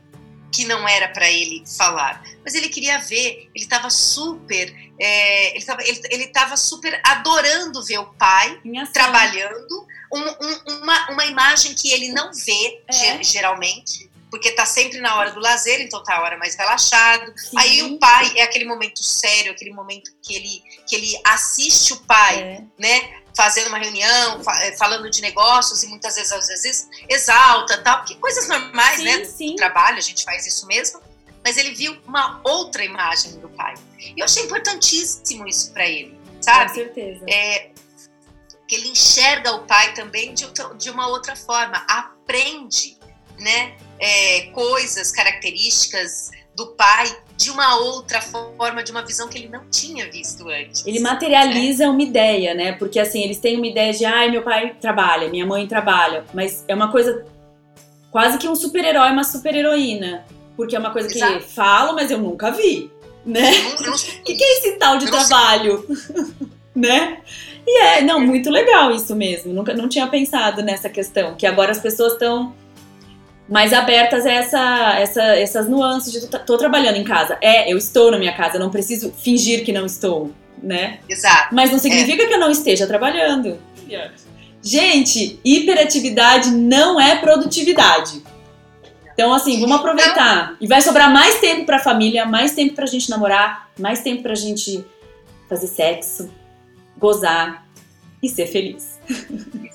que 0.55 0.65
não 0.65 0.89
era 0.89 1.09
para 1.09 1.29
ele 1.29 1.65
falar, 1.67 2.23
mas 2.45 2.55
ele 2.55 2.69
queria 2.69 2.99
ver, 2.99 3.51
ele 3.53 3.65
estava 3.65 3.91
super, 3.91 4.73
é, 5.01 5.51
ele 5.51 5.59
estava 5.59 5.83
ele, 5.83 6.01
ele 6.11 6.27
tava 6.29 6.57
super 6.57 7.01
adorando 7.05 7.85
ver 7.85 7.99
o 7.99 8.07
pai 8.15 8.61
trabalhando, 8.93 9.87
um, 10.13 10.21
um, 10.21 10.79
uma, 10.79 11.11
uma 11.11 11.27
imagem 11.27 11.75
que 11.75 11.91
ele 11.91 12.13
não 12.13 12.33
vê 12.33 12.83
é. 12.87 13.21
geralmente, 13.25 14.09
porque 14.31 14.53
tá 14.53 14.65
sempre 14.65 15.01
na 15.01 15.17
hora 15.17 15.33
do 15.33 15.41
lazer, 15.41 15.81
então 15.81 16.03
tá 16.05 16.17
a 16.17 16.23
hora 16.23 16.37
mais 16.37 16.55
relaxado. 16.55 17.33
Sim. 17.37 17.57
Aí 17.57 17.83
o 17.83 17.99
pai 17.99 18.33
é 18.37 18.43
aquele 18.43 18.65
momento 18.65 19.03
sério, 19.03 19.53
aquele 19.53 19.73
momento 19.73 20.11
que 20.23 20.35
ele, 20.35 20.63
que 20.87 20.95
ele 20.95 21.21
assiste 21.25 21.93
o 21.93 21.97
pai, 21.99 22.41
é. 22.41 22.65
né? 22.79 23.24
Fazendo 23.37 23.69
uma 23.69 23.79
reunião, 23.79 24.41
eh, 24.61 24.77
falando 24.77 25.11
de 25.11 25.21
negócios 25.21 25.83
e 25.83 25.89
muitas 25.89 26.15
vezes, 26.15 26.33
às 26.33 26.47
vezes, 26.47 26.89
exalta, 27.09 27.79
tal, 27.79 27.99
porque 27.99 28.15
coisas 28.17 28.49
normais, 28.49 28.97
sim, 28.97 29.05
né? 29.05 29.25
Sim. 29.25 29.57
Trabalho, 29.57 29.99
a 29.99 30.01
gente 30.01 30.25
faz 30.25 30.47
isso 30.47 30.67
mesmo. 30.67 31.01
Mas 31.45 31.59
ele 31.59 31.75
viu 31.75 31.97
uma 32.07 32.41
outra 32.43 32.83
imagem 32.85 33.39
do 33.39 33.51
pai. 33.51 33.75
E 33.99 34.19
eu 34.19 34.25
achei 34.25 34.45
importantíssimo 34.45 35.47
isso 35.47 35.73
para 35.73 35.87
ele, 35.87 36.19
sabe? 36.41 36.69
Com 36.69 36.75
certeza. 36.75 37.25
É, 37.29 37.71
que 38.67 38.77
ele 38.77 38.89
enxerga 38.89 39.53
o 39.53 39.67
pai 39.67 39.93
também 39.93 40.33
de, 40.33 40.47
de 40.79 40.91
uma 40.91 41.07
outra 41.09 41.37
forma, 41.37 41.85
aprende, 41.87 42.97
né? 43.39 43.77
É, 43.99 44.47
coisas, 44.53 45.13
características 45.13 46.31
do 46.55 46.69
pai 46.69 47.17
de 47.37 47.51
uma 47.51 47.77
outra 47.79 48.21
forma, 48.21 48.83
de 48.83 48.93
uma 48.93 49.03
visão 49.03 49.29
que 49.29 49.39
ele 49.39 49.49
não 49.49 49.63
tinha 49.71 50.09
visto 50.11 50.49
antes. 50.49 50.87
Ele 50.87 51.01
materializa 51.01 51.85
né? 51.85 51.91
uma 51.91 52.03
ideia, 52.03 52.55
né? 52.55 52.73
Porque 52.73 52.99
assim, 53.01 53.23
eles 53.23 53.39
têm 53.39 53.57
uma 53.57 53.67
ideia 53.67 53.93
de, 53.93 54.05
ai, 54.05 54.31
meu 54.31 54.43
pai 54.43 54.77
trabalha, 54.81 55.29
minha 55.29 55.45
mãe 55.45 55.67
trabalha, 55.67 56.25
mas 56.33 56.65
é 56.69 56.75
uma 56.75 56.91
coisa 56.91 57.27
quase 58.11 58.39
que 58.39 58.49
um 58.49 58.55
super-herói, 58.55 59.11
uma 59.11 59.25
super-heroína, 59.25 60.25
porque 60.57 60.77
é 60.77 60.79
uma 60.79 60.91
coisa 60.91 61.09
Exato. 61.09 61.39
que 61.39 61.53
falo, 61.53 61.95
mas 61.95 62.11
eu 62.11 62.19
nunca 62.19 62.53
vi, 62.53 62.91
né? 63.27 63.51
O 63.81 64.23
que, 64.23 64.35
que 64.35 64.45
é 64.45 64.59
esse 64.59 64.73
tal 64.79 64.97
de 64.97 65.07
trabalho? 65.07 65.85
né? 66.75 67.19
E 67.67 67.83
é, 67.83 68.03
não, 68.03 68.21
muito 68.21 68.51
legal 68.51 68.93
isso 68.93 69.17
mesmo. 69.17 69.53
Nunca 69.53 69.73
não 69.75 69.89
tinha 69.89 70.07
pensado 70.07 70.63
nessa 70.63 70.89
questão, 70.89 71.35
que 71.35 71.47
agora 71.47 71.73
as 71.73 71.81
pessoas 71.81 72.13
estão 72.13 72.55
mais 73.49 73.73
abertas 73.73 74.25
a 74.25 74.33
essa, 74.33 74.95
essa, 74.99 75.23
essas 75.37 75.69
nuances 75.69 76.13
de 76.13 76.27
tô 76.27 76.57
trabalhando 76.57 76.97
em 76.97 77.05
casa. 77.05 77.37
É, 77.41 77.71
eu 77.73 77.77
estou 77.77 78.11
na 78.11 78.19
minha 78.19 78.35
casa, 78.35 78.57
eu 78.57 78.61
não 78.61 78.71
preciso 78.71 79.13
fingir 79.13 79.65
que 79.65 79.73
não 79.73 79.87
estou. 79.87 80.33
né? 80.63 81.01
Exato. 81.09 81.55
Mas 81.55 81.71
não 81.71 81.79
significa 81.79 82.23
é. 82.23 82.27
que 82.27 82.35
eu 82.35 82.41
não 82.41 82.51
esteja 82.51 82.87
trabalhando. 82.87 83.59
Gente, 84.63 85.39
hiperatividade 85.45 86.51
não 86.51 86.99
é 86.99 87.17
produtividade. 87.17 88.23
Então, 89.13 89.33
assim, 89.33 89.61
vamos 89.61 89.77
aproveitar. 89.77 90.57
E 90.61 90.67
vai 90.67 90.81
sobrar 90.81 91.13
mais 91.13 91.39
tempo 91.39 91.67
pra 91.67 91.79
família, 91.79 92.25
mais 92.25 92.53
tempo 92.53 92.75
pra 92.75 92.87
gente 92.87 93.11
namorar, 93.11 93.71
mais 93.79 94.01
tempo 94.01 94.23
pra 94.23 94.35
gente 94.35 94.85
fazer 95.49 95.67
sexo, 95.67 96.31
gozar 96.97 97.67
e 98.23 98.29
ser 98.29 98.47
feliz. 98.47 98.99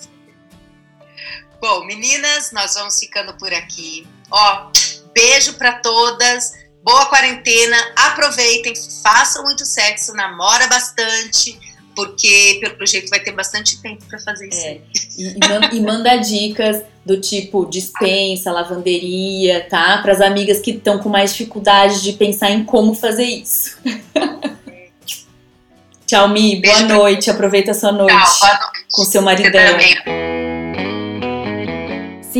Bom, 1.62 1.86
meninas, 1.86 2.52
nós 2.52 2.74
vamos 2.74 3.00
ficando 3.00 3.34
por 3.34 3.54
aqui. 3.54 4.08
Ó, 4.32 4.72
beijo 5.14 5.54
para 5.54 5.74
todas. 5.74 6.54
Boa 6.84 7.06
quarentena. 7.08 7.78
Aproveitem, 7.96 8.74
façam 9.04 9.44
muito 9.44 9.66
sexo, 9.66 10.14
namora 10.14 10.68
bastante 10.68 11.60
porque 12.00 12.60
pelo 12.62 12.86
jeito 12.86 13.10
vai 13.10 13.20
ter 13.20 13.34
bastante 13.34 13.82
tempo 13.82 14.06
para 14.06 14.18
fazer 14.20 14.48
isso. 14.48 14.66
É. 14.66 14.80
E, 15.18 15.38
e, 15.74 15.82
manda 15.82 16.16
dicas 16.16 16.82
do 17.06 17.20
tipo 17.20 17.66
dispensa, 17.66 18.50
lavanderia, 18.52 19.68
tá? 19.70 19.98
Para 19.98 20.14
as 20.14 20.22
amigas 20.22 20.62
que 20.62 20.72
estão 20.72 21.00
com 21.00 21.10
mais 21.10 21.32
dificuldade 21.32 22.02
de 22.02 22.14
pensar 22.14 22.52
em 22.52 22.64
como 22.64 22.94
fazer 22.94 23.26
isso. 23.26 23.78
Tchau, 26.08 26.30
Mi. 26.30 26.62
Boa 26.62 26.78
Beijo 26.78 26.88
noite. 26.88 27.26
Pra... 27.26 27.34
Aproveita 27.34 27.72
a 27.72 27.74
sua 27.74 27.92
noite, 27.92 28.14
Tchau, 28.14 28.48
noite. 28.48 28.86
com 28.94 29.04
seu 29.04 29.22
maridão. 29.22 29.78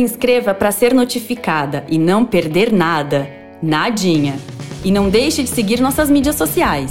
Se 0.00 0.04
inscreva 0.04 0.54
para 0.54 0.72
ser 0.72 0.94
notificada 0.94 1.84
e 1.86 1.98
não 1.98 2.24
perder 2.24 2.72
nada. 2.72 3.28
Nadinha. 3.62 4.40
E 4.82 4.90
não 4.90 5.10
deixe 5.10 5.42
de 5.42 5.50
seguir 5.50 5.78
nossas 5.78 6.08
mídias 6.08 6.36
sociais. 6.36 6.90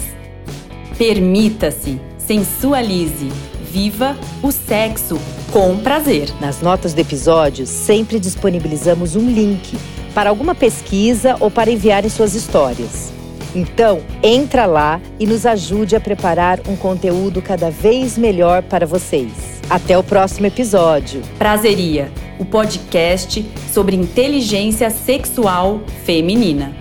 Permita-se 0.96 2.00
sensualize, 2.20 3.32
viva 3.72 4.16
o 4.44 4.52
sexo 4.52 5.20
com 5.52 5.76
prazer. 5.80 6.30
Nas 6.40 6.62
notas 6.62 6.94
do 6.94 7.00
episódio, 7.00 7.66
sempre 7.66 8.20
disponibilizamos 8.20 9.16
um 9.16 9.28
link 9.28 9.76
para 10.14 10.30
alguma 10.30 10.54
pesquisa 10.54 11.36
ou 11.40 11.50
para 11.50 11.72
enviar 11.72 12.06
em 12.06 12.10
suas 12.10 12.36
histórias. 12.36 13.12
Então, 13.56 14.02
entra 14.22 14.68
lá 14.68 15.02
e 15.20 15.26
nos 15.26 15.48
ajude 15.48 15.96
a 15.96 16.00
preparar 16.00 16.60
um 16.68 16.76
conteúdo 16.76 17.42
cada 17.42 17.72
vez 17.72 18.20
melhor 18.20 18.62
para 18.62 18.86
vocês. 18.86 19.59
Até 19.70 19.96
o 19.96 20.04
próximo 20.04 20.48
episódio. 20.48 21.22
Prazeria, 21.38 22.12
o 22.40 22.46
podcast 22.46 23.46
sobre 23.72 23.96
inteligência 23.96 24.90
sexual 24.90 25.82
feminina. 26.04 26.76